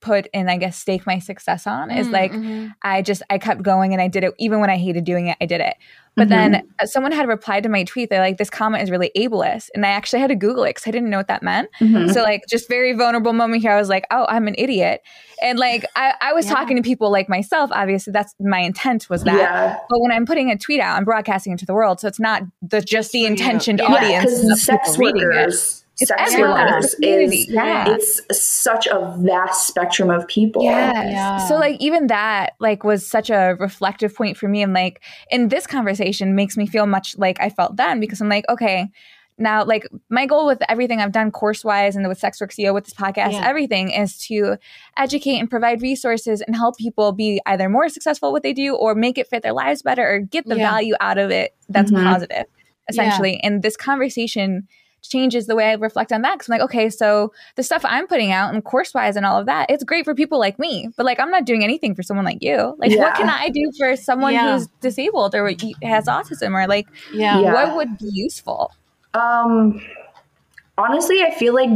put 0.03 0.27
and 0.33 0.51
I 0.51 0.57
guess 0.57 0.77
stake 0.77 1.07
my 1.07 1.19
success 1.19 1.65
on 1.65 1.89
is 1.89 2.07
mm, 2.07 2.11
like 2.11 2.31
mm-hmm. 2.31 2.67
I 2.81 3.01
just 3.01 3.23
I 3.29 3.37
kept 3.37 3.63
going 3.63 3.93
and 3.93 4.01
I 4.01 4.07
did 4.07 4.23
it 4.23 4.33
even 4.37 4.59
when 4.59 4.69
I 4.69 4.77
hated 4.77 5.05
doing 5.05 5.27
it 5.27 5.37
I 5.41 5.45
did 5.45 5.61
it 5.61 5.75
but 6.15 6.29
mm-hmm. 6.29 6.51
then 6.51 6.69
uh, 6.79 6.85
someone 6.85 7.11
had 7.11 7.27
replied 7.27 7.63
to 7.63 7.69
my 7.69 7.83
tweet. 7.85 8.09
They're 8.09 8.19
like, 8.19 8.37
this 8.37 8.49
comment 8.49 8.83
is 8.83 8.91
really 8.91 9.11
ableist. 9.17 9.69
And 9.73 9.85
I 9.85 9.89
actually 9.89 10.19
had 10.19 10.27
to 10.27 10.35
Google 10.35 10.63
it 10.63 10.69
because 10.69 10.85
I 10.85 10.91
didn't 10.91 11.09
know 11.09 11.17
what 11.17 11.27
that 11.27 11.41
meant. 11.41 11.69
Mm-hmm. 11.79 12.11
So, 12.11 12.21
like, 12.21 12.43
just 12.47 12.69
very 12.69 12.93
vulnerable 12.93 13.33
moment 13.33 13.63
here. 13.63 13.71
I 13.71 13.77
was 13.77 13.89
like, 13.89 14.05
oh, 14.11 14.27
I'm 14.29 14.47
an 14.47 14.55
idiot. 14.57 15.01
And 15.41 15.57
like, 15.57 15.85
I, 15.95 16.13
I 16.21 16.33
was 16.33 16.45
yeah. 16.45 16.53
talking 16.53 16.77
to 16.77 16.83
people 16.83 17.11
like 17.11 17.29
myself. 17.29 17.71
Obviously, 17.73 18.13
that's 18.13 18.35
my 18.39 18.59
intent 18.59 19.09
was 19.09 19.23
that. 19.23 19.37
Yeah. 19.37 19.77
But 19.89 20.01
when 20.01 20.11
I'm 20.11 20.25
putting 20.25 20.51
a 20.51 20.57
tweet 20.57 20.79
out, 20.79 20.97
I'm 20.97 21.03
broadcasting 21.03 21.53
it 21.53 21.59
to 21.59 21.65
the 21.65 21.73
world. 21.73 21.99
So 21.99 22.07
it's 22.07 22.19
not 22.19 22.43
the 22.61 22.81
just 22.81 23.11
the 23.11 23.25
intentioned 23.25 23.79
yeah. 23.79 23.91
audience. 23.91 24.63
Sex 24.63 24.97
workers 24.97 25.82
it's 25.99 26.09
sex 26.09 26.37
workers 26.37 26.95
is 27.01 27.49
yeah. 27.49 27.85
it's 27.87 28.21
such 28.31 28.87
a 28.87 29.15
vast 29.19 29.67
spectrum 29.67 30.09
of 30.09 30.27
people. 30.27 30.63
Yes. 30.63 30.95
Yeah. 31.11 31.47
So 31.47 31.55
like 31.55 31.79
even 31.79 32.07
that 32.07 32.53
like 32.59 32.83
was 32.83 33.05
such 33.05 33.29
a 33.29 33.55
reflective 33.59 34.15
point 34.15 34.37
for 34.37 34.47
me 34.47 34.63
and 34.63 34.73
like 34.73 35.03
in 35.29 35.49
this 35.49 35.67
conversation 35.67 36.35
makes 36.35 36.57
me 36.57 36.65
feel 36.65 36.87
much 36.87 37.17
like 37.17 37.39
I 37.39 37.49
felt 37.49 37.77
then 37.77 37.99
because 37.99 38.21
I'm 38.21 38.29
like 38.29 38.45
okay 38.49 38.89
now 39.37 39.63
like 39.63 39.87
my 40.09 40.25
goal 40.25 40.47
with 40.47 40.59
everything 40.67 40.99
I've 40.99 41.11
done 41.11 41.29
course 41.29 41.63
wise 41.63 41.95
and 41.95 42.07
with 42.07 42.17
Sex 42.17 42.41
Work 42.41 42.51
CEO 42.51 42.73
with 42.73 42.85
this 42.85 42.93
podcast 42.93 43.33
yeah. 43.33 43.47
everything 43.47 43.91
is 43.91 44.17
to 44.27 44.57
educate 44.97 45.37
and 45.37 45.49
provide 45.49 45.81
resources 45.83 46.41
and 46.41 46.55
help 46.55 46.77
people 46.77 47.11
be 47.11 47.39
either 47.45 47.69
more 47.69 47.87
successful 47.89 48.31
what 48.31 48.41
they 48.41 48.53
do 48.53 48.75
or 48.75 48.95
make 48.95 49.19
it 49.19 49.27
fit 49.27 49.43
their 49.43 49.53
lives 49.53 49.83
better 49.83 50.07
or 50.07 50.19
get 50.19 50.47
the 50.47 50.57
yeah. 50.57 50.71
value 50.71 50.95
out 50.99 51.19
of 51.19 51.29
it 51.29 51.55
that's 51.69 51.91
mm-hmm. 51.91 52.03
positive 52.03 52.45
essentially 52.89 53.39
and 53.43 53.61
this 53.61 53.77
conversation 53.77 54.67
changes 55.03 55.45
the 55.45 55.55
way 55.55 55.69
I 55.69 55.73
reflect 55.73 56.11
on 56.11 56.21
that. 56.21 56.39
Cause 56.39 56.49
I'm 56.49 56.53
like, 56.53 56.65
okay, 56.65 56.89
so 56.89 57.31
the 57.55 57.63
stuff 57.63 57.83
I'm 57.85 58.07
putting 58.07 58.31
out 58.31 58.53
and 58.53 58.63
course 58.63 58.93
wise 58.93 59.15
and 59.15 59.25
all 59.25 59.39
of 59.39 59.45
that, 59.45 59.69
it's 59.69 59.83
great 59.83 60.05
for 60.05 60.15
people 60.15 60.39
like 60.39 60.57
me, 60.57 60.89
but 60.97 61.05
like, 61.05 61.19
I'm 61.19 61.29
not 61.29 61.45
doing 61.45 61.63
anything 61.63 61.93
for 61.93 62.03
someone 62.03 62.25
like 62.25 62.39
you. 62.41 62.75
Like, 62.77 62.91
yeah. 62.91 62.99
what 62.99 63.15
can 63.15 63.29
I 63.29 63.49
do 63.49 63.71
for 63.77 63.95
someone 63.95 64.33
yeah. 64.33 64.57
who's 64.57 64.67
disabled 64.81 65.35
or 65.35 65.47
has 65.83 66.07
autism 66.07 66.51
or 66.51 66.67
like, 66.67 66.87
yeah. 67.13 67.39
what 67.39 67.75
would 67.75 67.97
be 67.97 68.09
useful? 68.11 68.71
Um, 69.13 69.81
honestly, 70.77 71.21
I 71.21 71.31
feel 71.31 71.53
like 71.53 71.69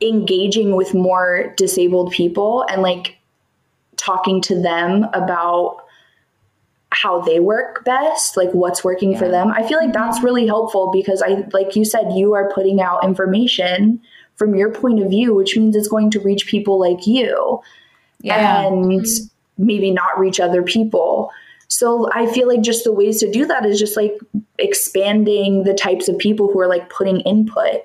engaging 0.00 0.76
with 0.76 0.94
more 0.94 1.52
disabled 1.56 2.12
people 2.12 2.64
and 2.68 2.82
like 2.82 3.16
talking 3.96 4.40
to 4.42 4.60
them 4.60 5.06
about 5.12 5.82
how 6.90 7.20
they 7.20 7.38
work 7.38 7.84
best, 7.84 8.36
like 8.36 8.50
what's 8.52 8.82
working 8.82 9.12
yeah. 9.12 9.18
for 9.18 9.28
them. 9.28 9.50
I 9.50 9.66
feel 9.66 9.78
like 9.78 9.92
that's 9.92 10.16
mm-hmm. 10.16 10.26
really 10.26 10.46
helpful 10.46 10.90
because 10.92 11.22
I 11.22 11.44
like 11.52 11.76
you 11.76 11.84
said 11.84 12.12
you 12.14 12.34
are 12.34 12.50
putting 12.52 12.80
out 12.80 13.04
information 13.04 14.00
from 14.36 14.54
your 14.54 14.72
point 14.72 15.02
of 15.02 15.10
view, 15.10 15.34
which 15.34 15.56
means 15.56 15.76
it's 15.76 15.88
going 15.88 16.10
to 16.12 16.20
reach 16.20 16.46
people 16.46 16.78
like 16.78 17.06
you. 17.06 17.60
Yeah. 18.20 18.66
And 18.66 18.86
mm-hmm. 18.86 19.64
maybe 19.64 19.90
not 19.90 20.18
reach 20.18 20.40
other 20.40 20.62
people. 20.62 21.30
So 21.68 22.08
I 22.12 22.26
feel 22.26 22.48
like 22.48 22.62
just 22.62 22.84
the 22.84 22.92
ways 22.92 23.20
to 23.20 23.30
do 23.30 23.44
that 23.46 23.66
is 23.66 23.78
just 23.78 23.96
like 23.96 24.18
expanding 24.58 25.64
the 25.64 25.74
types 25.74 26.08
of 26.08 26.16
people 26.16 26.50
who 26.50 26.58
are 26.60 26.66
like 26.66 26.88
putting 26.88 27.20
input 27.20 27.82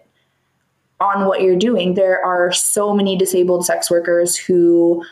on 1.02 1.26
what 1.28 1.42
you're 1.42 1.58
doing. 1.58 1.96
There 1.96 2.24
are 2.26 2.54
so 2.54 2.94
many 2.94 3.18
disabled 3.18 3.66
sex 3.66 3.92
workers 3.92 4.38
who 4.38 5.04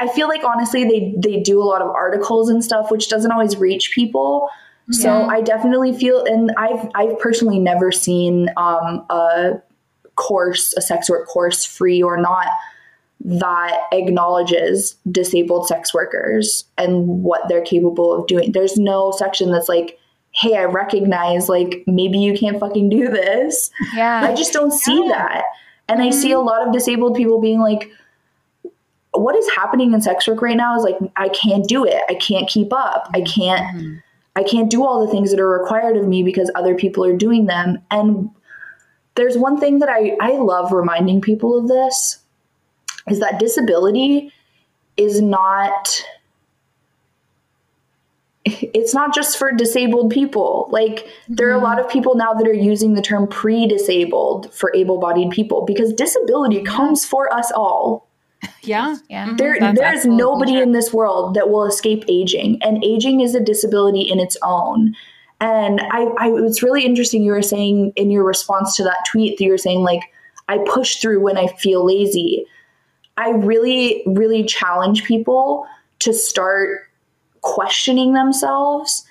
I 0.00 0.08
feel 0.08 0.28
like 0.28 0.44
honestly 0.44 0.84
they 0.84 1.14
they 1.16 1.40
do 1.40 1.62
a 1.62 1.64
lot 1.64 1.82
of 1.82 1.88
articles 1.88 2.48
and 2.48 2.64
stuff 2.64 2.90
which 2.90 3.08
doesn't 3.08 3.30
always 3.30 3.56
reach 3.56 3.92
people. 3.94 4.48
Yeah. 4.90 5.02
So 5.02 5.10
I 5.28 5.40
definitely 5.40 5.96
feel 5.96 6.24
and 6.24 6.52
I've 6.56 6.88
I've 6.94 7.18
personally 7.18 7.58
never 7.58 7.90
seen 7.92 8.48
um, 8.56 9.06
a 9.10 9.62
course, 10.16 10.74
a 10.76 10.80
sex 10.80 11.10
work 11.10 11.26
course 11.26 11.64
free 11.64 12.02
or 12.02 12.16
not 12.16 12.48
that 13.24 13.80
acknowledges 13.92 14.96
disabled 15.10 15.66
sex 15.66 15.94
workers 15.94 16.64
and 16.76 17.22
what 17.22 17.48
they're 17.48 17.64
capable 17.64 18.12
of 18.12 18.26
doing. 18.26 18.52
There's 18.52 18.76
no 18.76 19.12
section 19.12 19.50
that's 19.50 19.68
like, 19.68 19.98
hey, 20.32 20.56
I 20.56 20.64
recognize 20.64 21.48
like 21.48 21.84
maybe 21.86 22.18
you 22.18 22.36
can't 22.36 22.60
fucking 22.60 22.90
do 22.90 23.08
this. 23.08 23.70
Yeah. 23.94 24.20
I 24.24 24.34
just 24.34 24.52
don't 24.52 24.72
see 24.72 25.04
yeah. 25.06 25.12
that. 25.12 25.44
And 25.88 26.00
mm-hmm. 26.00 26.08
I 26.08 26.10
see 26.10 26.32
a 26.32 26.36
mm-hmm. 26.36 26.46
lot 26.46 26.66
of 26.66 26.72
disabled 26.72 27.16
people 27.16 27.40
being 27.40 27.60
like, 27.60 27.90
what 29.14 29.36
is 29.36 29.48
happening 29.50 29.92
in 29.92 30.00
sex 30.00 30.26
work 30.26 30.42
right 30.42 30.56
now 30.56 30.76
is 30.76 30.82
like 30.82 30.96
I 31.16 31.28
can't 31.28 31.66
do 31.66 31.84
it. 31.84 32.02
I 32.08 32.14
can't 32.14 32.48
keep 32.48 32.72
up. 32.72 33.08
I 33.14 33.20
can't 33.20 33.62
mm-hmm. 33.76 33.94
I 34.36 34.42
can't 34.42 34.70
do 34.70 34.84
all 34.84 35.04
the 35.04 35.12
things 35.12 35.30
that 35.30 35.40
are 35.40 35.48
required 35.48 35.96
of 35.96 36.08
me 36.08 36.22
because 36.22 36.50
other 36.54 36.74
people 36.74 37.04
are 37.04 37.16
doing 37.16 37.46
them. 37.46 37.78
And 37.90 38.30
there's 39.14 39.38
one 39.38 39.60
thing 39.60 39.78
that 39.78 39.88
I, 39.88 40.16
I 40.20 40.32
love 40.32 40.72
reminding 40.72 41.20
people 41.20 41.56
of 41.56 41.68
this 41.68 42.18
is 43.08 43.20
that 43.20 43.38
disability 43.38 44.32
is 44.96 45.20
not 45.20 46.04
it's 48.44 48.92
not 48.92 49.14
just 49.14 49.38
for 49.38 49.52
disabled 49.52 50.10
people. 50.10 50.68
Like 50.70 51.06
there 51.28 51.48
are 51.48 51.52
a 51.52 51.54
mm-hmm. 51.54 51.64
lot 51.64 51.80
of 51.80 51.88
people 51.88 52.14
now 52.14 52.34
that 52.34 52.46
are 52.46 52.52
using 52.52 52.94
the 52.94 53.02
term 53.02 53.26
pre-disabled 53.26 54.52
for 54.52 54.72
able-bodied 54.74 55.30
people 55.30 55.64
because 55.64 55.92
disability 55.92 56.62
comes 56.62 57.04
for 57.04 57.32
us 57.32 57.50
all. 57.52 58.08
Yeah. 58.62 58.96
Yeah. 59.10 59.34
There, 59.36 59.58
there's 59.74 60.06
nobody 60.06 60.52
true. 60.52 60.62
in 60.62 60.72
this 60.72 60.90
world 60.90 61.34
that 61.34 61.50
will 61.50 61.66
escape 61.66 62.04
aging, 62.08 62.58
and 62.62 62.82
aging 62.82 63.20
is 63.20 63.34
a 63.34 63.40
disability 63.40 64.00
in 64.00 64.18
its 64.18 64.38
own. 64.42 64.94
And 65.40 65.82
I, 65.82 66.04
I, 66.18 66.30
it's 66.38 66.62
really 66.62 66.86
interesting. 66.86 67.22
You 67.22 67.32
were 67.32 67.42
saying 67.42 67.92
in 67.96 68.10
your 68.10 68.24
response 68.24 68.74
to 68.76 68.84
that 68.84 69.04
tweet 69.10 69.36
that 69.36 69.44
you 69.44 69.50
were 69.50 69.58
saying 69.58 69.80
like, 69.80 70.00
I 70.48 70.64
push 70.66 70.96
through 70.96 71.20
when 71.20 71.36
I 71.36 71.48
feel 71.48 71.84
lazy. 71.84 72.46
I 73.18 73.30
really, 73.30 74.02
really 74.06 74.44
challenge 74.44 75.04
people 75.04 75.66
to 76.00 76.14
start 76.14 76.88
questioning 77.42 78.14
themselves 78.14 79.04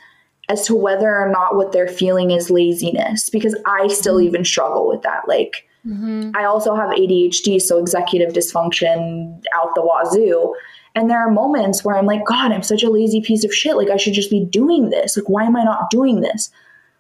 as 0.50 0.66
to 0.68 0.76
whether 0.76 1.16
or 1.16 1.30
not 1.30 1.56
what 1.56 1.72
they're 1.72 1.88
feeling 1.88 2.32
is 2.32 2.50
laziness 2.50 3.30
because 3.30 3.56
I 3.66 3.88
still 3.88 4.18
mm-hmm. 4.18 4.28
even 4.28 4.46
struggle 4.46 4.88
with 4.88 5.04
that. 5.04 5.28
Like, 5.28 5.68
mm-hmm. 5.86 6.32
I 6.36 6.46
also 6.46 6.76
have 6.76 6.90
ADHD, 6.90 7.62
so 7.62 7.78
executive 7.78 8.34
dysfunction 8.34 9.42
out 9.54 9.76
the 9.76 9.82
wazoo. 9.82 10.54
And 10.96 11.10
there 11.10 11.20
are 11.20 11.32
moments 11.32 11.84
where 11.84 11.96
I'm 11.96 12.06
like, 12.06 12.26
God, 12.26 12.52
I'm 12.52 12.62
such 12.62 12.84
a 12.84 12.90
lazy 12.90 13.22
piece 13.22 13.44
of 13.44 13.54
shit. 13.54 13.76
Like, 13.76 13.90
I 13.90 13.98
should 13.98 14.14
just 14.14 14.30
be 14.30 14.46
doing 14.46 14.90
this. 14.90 15.18
Like, 15.18 15.28
why 15.28 15.44
am 15.44 15.56
I 15.56 15.64
not 15.64 15.90
doing 15.90 16.22
this? 16.22 16.52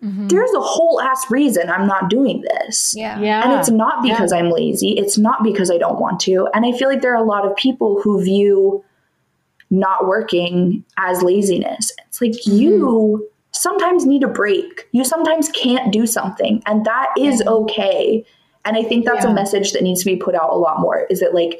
Mm-hmm. 0.04 0.28
There's 0.28 0.52
a 0.54 0.60
whole 0.60 1.00
ass 1.00 1.26
reason 1.30 1.70
I'm 1.70 1.88
not 1.88 2.10
doing 2.10 2.42
this. 2.42 2.94
Yeah. 2.96 3.20
yeah. 3.20 3.44
And 3.44 3.60
it's 3.60 3.70
not 3.70 4.04
because 4.04 4.34
yeah. 4.34 4.40
I'm 4.40 4.50
lazy. 4.50 4.98
It's 4.98 5.18
not 5.18 5.44
because 5.44 5.72
I 5.72 5.78
don't 5.78 6.00
want 6.00 6.20
to. 6.22 6.50
And 6.54 6.66
I 6.66 6.78
feel 6.78 6.90
like 6.90 7.02
there 7.02 7.14
are 7.14 7.24
a 7.24 7.28
lot 7.28 7.46
of 7.46 7.56
people 7.56 8.02
who 8.02 8.22
view 8.22 8.84
not 9.70 10.08
working 10.08 10.84
as 10.98 11.22
laziness. 11.24 11.92
It's 12.08 12.22
like 12.22 12.32
mm-hmm. 12.32 12.58
you 12.58 13.30
sometimes 13.52 14.06
need 14.06 14.24
a 14.24 14.28
break. 14.28 14.88
You 14.92 15.06
sometimes 15.06 15.50
can't 15.50 15.92
do 15.92 16.06
something, 16.06 16.62
and 16.66 16.86
that 16.86 17.10
is 17.18 17.42
okay. 17.48 18.26
And 18.66 18.78
I 18.78 18.84
think 18.84 19.06
that's 19.06 19.26
yeah. 19.26 19.32
a 19.32 19.34
message 19.34 19.74
that 19.74 19.84
needs 19.84 20.04
to 20.04 20.06
be 20.06 20.16
put 20.16 20.36
out 20.36 20.52
a 20.52 20.56
lot 20.56 20.80
more 20.80 21.06
is 21.10 21.20
that, 21.20 21.34
like, 21.34 21.60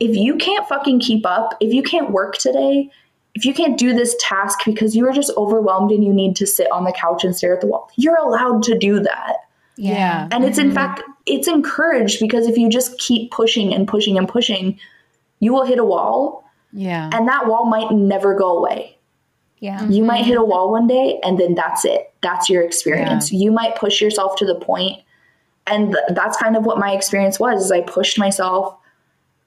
if 0.00 0.16
you 0.16 0.36
can't 0.36 0.68
fucking 0.68 1.00
keep 1.00 1.24
up, 1.24 1.56
if 1.60 1.72
you 1.72 1.82
can't 1.82 2.10
work 2.10 2.36
today, 2.36 2.90
if 3.34 3.44
you 3.44 3.54
can't 3.54 3.78
do 3.78 3.92
this 3.92 4.16
task 4.20 4.60
because 4.64 4.94
you 4.94 5.08
are 5.08 5.12
just 5.12 5.32
overwhelmed 5.36 5.90
and 5.90 6.04
you 6.04 6.12
need 6.12 6.36
to 6.36 6.46
sit 6.46 6.70
on 6.70 6.84
the 6.84 6.92
couch 6.92 7.24
and 7.24 7.36
stare 7.36 7.54
at 7.54 7.60
the 7.60 7.66
wall, 7.66 7.90
you're 7.96 8.16
allowed 8.16 8.62
to 8.64 8.78
do 8.78 9.00
that. 9.00 9.36
Yeah. 9.76 10.28
And 10.30 10.44
it's 10.44 10.58
in 10.58 10.66
mm-hmm. 10.66 10.74
fact, 10.74 11.02
it's 11.26 11.48
encouraged 11.48 12.20
because 12.20 12.46
if 12.46 12.56
you 12.56 12.68
just 12.68 12.98
keep 12.98 13.30
pushing 13.30 13.74
and 13.74 13.88
pushing 13.88 14.16
and 14.18 14.28
pushing, 14.28 14.78
you 15.40 15.52
will 15.52 15.64
hit 15.64 15.78
a 15.78 15.84
wall. 15.84 16.44
Yeah. 16.72 17.10
And 17.12 17.28
that 17.28 17.46
wall 17.46 17.66
might 17.66 17.90
never 17.90 18.34
go 18.36 18.58
away. 18.58 18.98
Yeah. 19.58 19.88
You 19.88 20.04
might 20.04 20.24
hit 20.24 20.36
a 20.36 20.44
wall 20.44 20.70
one 20.70 20.86
day 20.86 21.18
and 21.24 21.38
then 21.38 21.54
that's 21.54 21.84
it. 21.84 22.12
That's 22.22 22.50
your 22.50 22.62
experience. 22.62 23.32
Yeah. 23.32 23.38
You 23.38 23.52
might 23.52 23.76
push 23.76 24.00
yourself 24.00 24.36
to 24.36 24.44
the 24.44 24.56
point 24.56 25.00
and 25.66 25.92
th- 25.92 26.04
that's 26.10 26.36
kind 26.36 26.56
of 26.56 26.64
what 26.64 26.78
my 26.78 26.92
experience 26.92 27.40
was 27.40 27.64
is 27.64 27.72
I 27.72 27.80
pushed 27.80 28.18
myself 28.18 28.76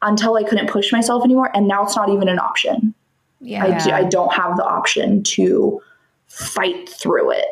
until 0.02 0.36
I 0.36 0.44
couldn't 0.44 0.70
push 0.70 0.92
myself 0.92 1.24
anymore 1.24 1.52
and 1.56 1.68
now 1.68 1.84
it's 1.84 1.96
not 1.96 2.10
even 2.10 2.28
an 2.28 2.40
option. 2.40 2.94
Yeah. 3.40 3.66
I, 3.66 4.00
I 4.00 4.04
don't 4.04 4.34
have 4.34 4.58
the 4.58 4.66
option 4.66 5.24
to 5.24 5.82
fight 6.28 6.90
through 6.90 7.32
it 7.32 7.46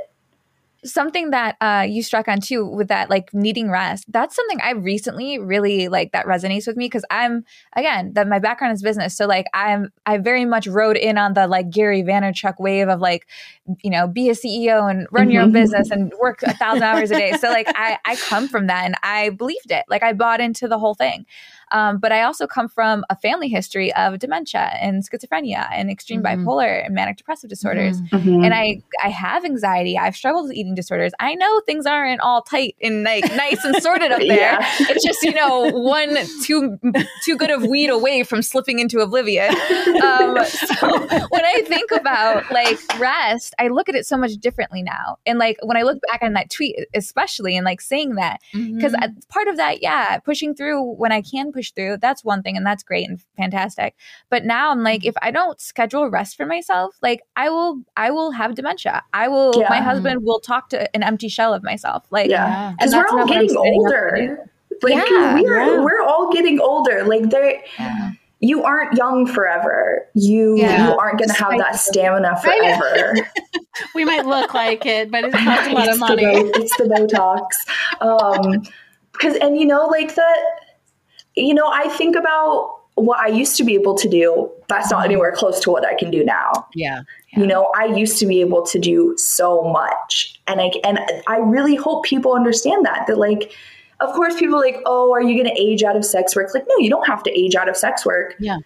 something 0.85 1.31
that 1.31 1.57
uh, 1.61 1.85
you 1.87 2.03
struck 2.03 2.27
on 2.27 2.39
too 2.39 2.65
with 2.65 2.87
that 2.87 3.09
like 3.09 3.33
needing 3.33 3.69
rest 3.69 4.05
that's 4.09 4.35
something 4.35 4.59
i 4.61 4.71
recently 4.71 5.39
really 5.39 5.87
like 5.87 6.11
that 6.11 6.25
resonates 6.25 6.67
with 6.67 6.77
me 6.77 6.85
because 6.85 7.05
i'm 7.09 7.43
again 7.75 8.13
that 8.13 8.27
my 8.27 8.39
background 8.39 8.73
is 8.73 8.81
business 8.81 9.15
so 9.15 9.25
like 9.25 9.45
i'm 9.53 9.89
i 10.05 10.17
very 10.17 10.45
much 10.45 10.67
rode 10.67 10.97
in 10.97 11.17
on 11.17 11.33
the 11.33 11.47
like 11.47 11.69
gary 11.69 12.03
vaynerchuk 12.03 12.55
wave 12.59 12.87
of 12.87 12.99
like 12.99 13.27
you 13.83 13.89
know 13.89 14.07
be 14.07 14.29
a 14.29 14.33
ceo 14.33 14.89
and 14.89 15.07
run 15.11 15.29
your 15.29 15.41
own 15.41 15.49
mm-hmm. 15.49 15.53
business 15.53 15.89
and 15.91 16.13
work 16.21 16.41
a 16.43 16.53
thousand 16.53 16.83
hours 16.83 17.11
a 17.11 17.15
day 17.15 17.33
so 17.33 17.49
like 17.49 17.67
i 17.75 17.97
i 18.05 18.15
come 18.15 18.47
from 18.47 18.67
that 18.67 18.85
and 18.85 18.95
i 19.03 19.29
believed 19.31 19.71
it 19.71 19.83
like 19.89 20.03
i 20.03 20.13
bought 20.13 20.39
into 20.39 20.67
the 20.67 20.77
whole 20.77 20.95
thing 20.95 21.25
um, 21.71 21.97
but 21.97 22.11
I 22.11 22.23
also 22.23 22.47
come 22.47 22.67
from 22.67 23.03
a 23.09 23.15
family 23.15 23.47
history 23.47 23.93
of 23.93 24.19
dementia 24.19 24.71
and 24.79 25.03
schizophrenia 25.03 25.67
and 25.71 25.89
extreme 25.89 26.21
mm-hmm. 26.21 26.47
bipolar 26.47 26.85
and 26.85 26.93
manic 26.93 27.17
depressive 27.17 27.49
disorders. 27.49 28.01
Mm-hmm. 28.01 28.15
mm-hmm. 28.15 28.43
And 28.43 28.53
I, 28.53 28.81
I 29.03 29.09
have 29.09 29.45
anxiety. 29.45 29.97
I've 29.97 30.15
struggled 30.15 30.47
with 30.47 30.57
eating 30.57 30.75
disorders. 30.75 31.13
I 31.19 31.35
know 31.35 31.61
things 31.61 31.85
aren't 31.85 32.21
all 32.21 32.41
tight 32.41 32.75
and 32.81 33.03
like 33.03 33.23
nice 33.35 33.63
and 33.63 33.75
sorted 33.81 34.11
up 34.11 34.19
there. 34.27 34.37
yeah. 34.37 34.59
It's 34.79 35.03
just, 35.03 35.21
you 35.23 35.33
know, 35.33 35.71
one 35.71 36.17
too 36.43 36.79
too 37.23 37.37
good 37.37 37.49
of 37.49 37.63
weed 37.63 37.89
away 37.89 38.23
from 38.23 38.41
slipping 38.41 38.79
into 38.79 38.99
oblivion. 38.99 39.49
Um, 40.03 40.37
so 40.45 41.07
when 41.29 41.45
I 41.45 41.63
think 41.65 41.91
about 41.91 42.49
like 42.51 42.79
rest, 42.99 43.55
I 43.59 43.69
look 43.69 43.89
at 43.89 43.95
it 43.95 44.05
so 44.05 44.17
much 44.17 44.33
differently 44.33 44.83
now. 44.83 45.17
And 45.25 45.39
like 45.39 45.57
when 45.63 45.77
I 45.77 45.81
look 45.81 45.99
back 46.11 46.21
on 46.21 46.33
that 46.33 46.49
tweet, 46.49 46.77
especially 46.93 47.55
and 47.57 47.65
like 47.65 47.81
saying 47.81 48.15
that, 48.15 48.39
because 48.51 48.93
mm-hmm. 48.93 49.19
part 49.29 49.47
of 49.47 49.57
that, 49.57 49.81
yeah, 49.81 50.19
pushing 50.19 50.55
through 50.55 50.83
when 50.83 51.11
I 51.11 51.21
can 51.21 51.51
push 51.55 51.71
through, 51.71 51.97
that's 51.97 52.23
one 52.23 52.43
thing 52.43 52.57
and 52.57 52.65
that's 52.65 52.83
great 52.83 53.07
and 53.07 53.19
fantastic. 53.37 53.95
But 54.29 54.45
now 54.45 54.71
I'm 54.71 54.83
like, 54.83 55.05
if 55.05 55.15
I 55.21 55.31
don't 55.31 55.59
schedule 55.59 56.09
rest 56.09 56.35
for 56.35 56.45
myself, 56.45 56.95
like 57.01 57.21
I 57.35 57.49
will, 57.49 57.81
I 57.97 58.11
will 58.11 58.31
have 58.31 58.55
dementia. 58.55 59.03
I 59.13 59.27
will, 59.27 59.53
yeah. 59.55 59.67
my 59.69 59.79
husband 59.79 60.23
will 60.23 60.39
talk 60.39 60.69
to 60.69 60.93
an 60.95 61.03
empty 61.03 61.29
shell 61.29 61.53
of 61.53 61.63
myself. 61.63 62.05
Like, 62.11 62.29
yeah, 62.29 62.73
because 62.77 62.93
we're 62.93 63.07
all 63.07 63.25
getting 63.25 63.55
older. 63.55 64.49
Like 64.81 64.93
yeah, 64.93 65.35
we 65.35 65.47
are, 65.47 65.75
yeah. 65.75 65.83
we're 65.83 66.01
all 66.01 66.31
getting 66.31 66.59
older. 66.59 67.03
Like 67.05 67.29
there, 67.29 67.61
yeah. 67.79 68.11
you 68.39 68.63
aren't 68.63 68.97
young 68.97 69.25
forever. 69.25 70.05
You 70.13 70.57
yeah. 70.57 70.89
you 70.89 70.97
aren't 70.97 71.19
going 71.19 71.29
to 71.29 71.35
have 71.35 71.57
that 71.57 71.75
stamina 71.79 72.39
forever. 72.41 73.15
we 73.95 74.05
might 74.05 74.25
look 74.25 74.53
like 74.53 74.85
it, 74.85 75.11
but 75.11 75.23
it 75.23 75.33
costs 75.33 75.67
a 75.69 75.71
lot 75.71 75.89
of 75.89 75.99
money. 75.99 76.25
The, 76.25 76.51
it's 76.55 76.77
the 76.77 76.83
Botox. 76.83 77.47
Um, 78.01 78.63
because 79.13 79.35
and 79.37 79.57
you 79.57 79.65
know, 79.65 79.85
like 79.85 80.15
that 80.15 80.43
you 81.35 81.53
know, 81.53 81.67
I 81.67 81.89
think 81.89 82.15
about 82.15 82.79
what 82.95 83.19
I 83.19 83.27
used 83.27 83.57
to 83.57 83.63
be 83.63 83.75
able 83.75 83.95
to 83.95 84.07
do. 84.07 84.49
That's 84.67 84.89
not 84.89 85.05
anywhere 85.05 85.33
close 85.33 85.59
to 85.61 85.71
what 85.71 85.85
I 85.85 85.95
can 85.95 86.09
do 86.09 86.23
now. 86.23 86.67
Yeah. 86.73 87.01
yeah. 87.33 87.39
You 87.39 87.47
know, 87.47 87.71
I 87.75 87.85
used 87.85 88.17
to 88.19 88.25
be 88.25 88.39
able 88.41 88.65
to 88.67 88.79
do 88.79 89.15
so 89.17 89.63
much. 89.63 90.39
And 90.47 90.61
I 90.61 90.71
and 90.83 90.99
I 91.27 91.37
really 91.37 91.75
hope 91.75 92.05
people 92.05 92.33
understand 92.33 92.85
that 92.85 93.05
that 93.07 93.17
like 93.17 93.51
of 93.99 94.13
course 94.13 94.37
people 94.39 94.59
like, 94.59 94.81
"Oh, 94.85 95.13
are 95.13 95.21
you 95.21 95.41
going 95.41 95.53
to 95.53 95.61
age 95.61 95.83
out 95.83 95.95
of 95.95 96.05
sex 96.05 96.35
work?" 96.35 96.53
Like, 96.53 96.65
no, 96.67 96.77
you 96.77 96.89
don't 96.89 97.07
have 97.07 97.23
to 97.23 97.31
age 97.39 97.55
out 97.55 97.69
of 97.69 97.77
sex 97.77 98.05
work. 98.05 98.35
Yeah. 98.39 98.59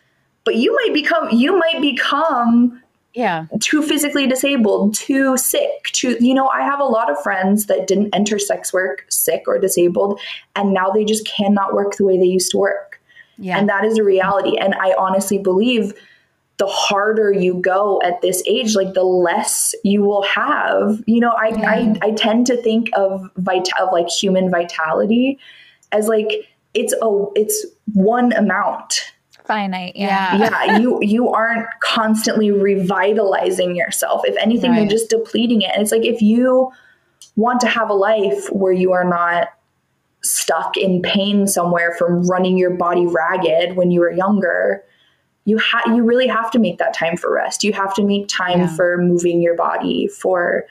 But 0.43 0.55
you 0.55 0.75
might 0.75 0.93
become 0.93 1.29
you 1.32 1.58
might 1.58 1.82
become 1.82 2.82
yeah 3.13 3.45
too 3.60 3.82
physically 3.82 4.28
disabled 4.28 4.93
too 4.93 5.36
sick 5.38 5.86
too 5.86 6.15
you 6.19 6.34
know 6.34 6.48
i 6.50 6.62
have 6.62 6.80
a 6.80 6.86
lot 6.86 7.10
of 7.10 7.22
friends 7.22 7.65
that 7.65 7.88
didn't 7.88 8.13
enter 8.13 8.38
sex 8.38 8.72
work 8.72 9.06
sick 9.10 9.43
or 9.48 9.58
disabled 9.58 10.19
and 10.56 10.74
now 10.74 10.89
they 10.89 11.04
just 11.04 11.28
cannot 11.28 11.74
work 11.74 11.95
the 11.95 12.06
way 12.06 12.17
they 12.17 12.26
used 12.26 12.52
to 12.52 12.58
work 12.58 13.02
yeah. 13.38 13.58
and 13.58 13.67
that 13.67 13.84
is 13.84 13.98
a 13.98 14.04
reality 14.04 14.58
and 14.58 14.76
i 14.76 14.93
honestly 14.98 15.38
believe 15.38 15.93
the 16.58 16.67
harder 16.67 17.32
you 17.32 17.54
go 17.56 18.02
at 18.04 18.22
this 18.22 18.43
age 18.45 18.76
like 18.76 18.93
the 18.93 19.04
less 19.04 19.74
you 19.84 20.04
will 20.04 20.24
have 20.24 21.02
you 21.08 21.19
know 21.19 21.32
i. 21.32 21.48
I, 21.48 21.95
I 22.02 22.12
tend 22.12 22.45
to 22.48 22.62
think 22.62 22.89
of 22.95 23.28
vit- 23.38 23.69
of 23.80 23.89
like 23.91 24.10
human 24.10 24.52
vitality 24.52 25.39
as 25.91 26.08
like 26.08 26.48
it's 26.74 26.93
a 27.02 27.26
it's 27.36 27.65
one 27.93 28.34
amount 28.34 29.13
finite. 29.49 29.93
Yeah. 29.95 30.38
Yeah. 30.38 30.77
you 30.77 30.99
you 31.01 31.29
aren't 31.29 31.67
constantly 31.81 32.51
revitalizing 32.51 33.75
yourself. 33.75 34.21
If 34.25 34.38
anything, 34.38 34.71
right. 34.71 34.81
you're 34.81 34.89
just 34.89 35.09
depleting 35.09 35.63
it. 35.63 35.71
And 35.73 35.81
it's 35.81 35.91
like 35.91 36.05
if 36.05 36.21
you 36.21 36.71
want 37.35 37.59
to 37.62 37.67
have 37.67 37.89
a 37.89 37.93
life 37.93 38.47
where 38.51 38.71
you 38.71 38.91
are 38.93 39.03
not 39.03 39.49
stuck 40.21 40.77
in 40.77 41.01
pain 41.01 41.47
somewhere 41.47 41.95
from 41.97 42.27
running 42.29 42.57
your 42.57 42.71
body 42.71 43.07
ragged 43.07 43.75
when 43.75 43.89
you 43.89 44.01
were 44.01 44.12
younger, 44.12 44.83
you 45.45 45.57
have 45.57 45.83
you 45.88 46.03
really 46.03 46.27
have 46.27 46.51
to 46.51 46.59
make 46.59 46.77
that 46.77 46.93
time 46.93 47.17
for 47.17 47.33
rest. 47.33 47.63
You 47.63 47.73
have 47.73 47.93
to 47.95 48.03
make 48.03 48.27
time 48.27 48.59
yeah. 48.59 48.75
for 48.75 48.97
moving 48.99 49.41
your 49.41 49.55
body, 49.55 50.07
for 50.07 50.65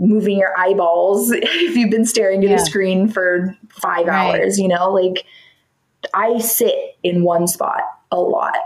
moving 0.00 0.38
your 0.38 0.58
eyeballs 0.58 1.30
if 1.32 1.76
you've 1.76 1.90
been 1.90 2.06
staring 2.06 2.42
at 2.42 2.50
yeah. 2.50 2.56
a 2.56 2.58
screen 2.58 3.08
for 3.08 3.56
five 3.70 4.06
right. 4.06 4.34
hours, 4.34 4.58
you 4.58 4.66
know, 4.66 4.90
like 4.90 5.24
I 6.14 6.38
sit 6.38 6.96
in 7.02 7.22
one 7.22 7.46
spot 7.46 7.82
a 8.10 8.20
lot. 8.20 8.56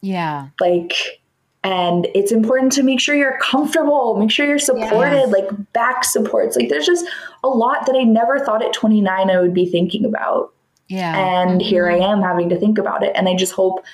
Yeah. 0.00 0.48
Like, 0.60 1.20
and 1.64 2.08
it's 2.14 2.32
important 2.32 2.72
to 2.72 2.82
make 2.82 3.00
sure 3.00 3.14
you're 3.14 3.38
comfortable, 3.38 4.16
make 4.16 4.30
sure 4.30 4.46
you're 4.46 4.58
supported, 4.58 5.16
yeah. 5.16 5.24
like 5.26 5.72
back 5.72 6.04
supports. 6.04 6.56
Like, 6.56 6.68
there's 6.68 6.86
just 6.86 7.06
a 7.44 7.48
lot 7.48 7.86
that 7.86 7.94
I 7.94 8.02
never 8.02 8.40
thought 8.40 8.64
at 8.64 8.72
29 8.72 9.30
I 9.30 9.40
would 9.40 9.54
be 9.54 9.66
thinking 9.66 10.04
about. 10.04 10.52
Yeah. 10.88 11.16
And 11.16 11.60
mm-hmm. 11.60 11.68
here 11.68 11.88
I 11.88 11.98
am 11.98 12.20
having 12.20 12.48
to 12.48 12.58
think 12.58 12.78
about 12.78 13.04
it. 13.04 13.12
And 13.14 13.28
I 13.28 13.36
just 13.36 13.52
hope 13.52 13.84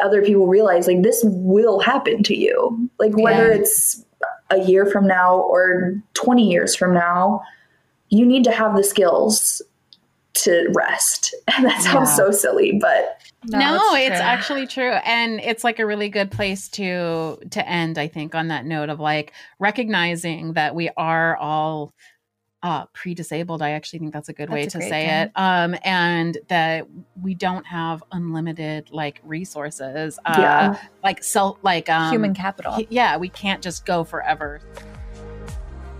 other 0.00 0.22
people 0.22 0.46
realize 0.46 0.86
like 0.86 1.02
this 1.02 1.22
will 1.24 1.80
happen 1.80 2.22
to 2.24 2.36
you. 2.36 2.90
Like, 2.98 3.16
whether 3.16 3.48
yeah. 3.48 3.60
it's 3.60 4.04
a 4.50 4.60
year 4.60 4.84
from 4.84 5.06
now 5.06 5.38
or 5.38 5.94
20 6.14 6.50
years 6.50 6.76
from 6.76 6.92
now, 6.92 7.42
you 8.10 8.26
need 8.26 8.44
to 8.44 8.50
have 8.50 8.76
the 8.76 8.84
skills 8.84 9.62
to 10.44 10.70
rest. 10.74 11.34
And 11.56 11.66
that 11.66 11.82
sounds 11.82 12.10
yeah. 12.10 12.16
so 12.16 12.30
silly, 12.30 12.78
but 12.80 13.20
no, 13.44 13.58
no 13.58 13.94
it's, 13.94 14.12
it's 14.12 14.20
actually 14.20 14.66
true. 14.66 14.92
And 14.92 15.40
it's 15.40 15.64
like 15.64 15.78
a 15.78 15.86
really 15.86 16.08
good 16.08 16.30
place 16.30 16.68
to 16.70 17.38
to 17.50 17.68
end, 17.68 17.98
I 17.98 18.08
think, 18.08 18.34
on 18.34 18.48
that 18.48 18.64
note 18.64 18.88
of 18.88 19.00
like 19.00 19.32
recognizing 19.58 20.54
that 20.54 20.74
we 20.74 20.90
are 20.96 21.36
all 21.36 21.92
uh, 22.62 22.86
pre-disabled. 22.92 23.62
I 23.62 23.70
actually 23.70 24.00
think 24.00 24.12
that's 24.12 24.28
a 24.28 24.32
good 24.32 24.48
that's 24.48 24.54
way 24.54 24.62
a 24.62 24.70
to 24.70 24.80
say 24.80 25.06
thing. 25.06 25.08
it. 25.08 25.32
Um, 25.34 25.76
and 25.82 26.38
that 26.48 26.86
we 27.20 27.34
don't 27.34 27.66
have 27.66 28.02
unlimited 28.12 28.90
like 28.90 29.20
resources. 29.24 30.18
Uh, 30.24 30.34
yeah. 30.38 30.80
like 31.02 31.24
self 31.24 31.58
like 31.62 31.88
um, 31.88 32.12
human 32.12 32.34
capital. 32.34 32.78
Yeah, 32.90 33.16
we 33.16 33.28
can't 33.28 33.62
just 33.62 33.86
go 33.86 34.04
forever. 34.04 34.60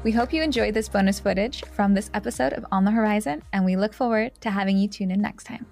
We 0.03 0.13
hope 0.13 0.33
you 0.33 0.43
enjoyed 0.43 0.73
this 0.73 0.89
bonus 0.89 1.21
footage 1.21 1.63
from 1.67 1.93
this 1.93 2.11
episode 2.15 2.55
of 2.55 2.65
On 2.73 2.87
the 2.87 2.91
Whorizon, 2.91 3.43
and 3.53 3.67
we 3.67 3.77
look 3.77 3.93
forward 3.93 4.33
to 4.41 4.51
having 4.51 4.79
you 4.79 4.89
tune 4.89 5.11
in 5.11 5.21
next 5.21 5.45
time. 5.45 5.67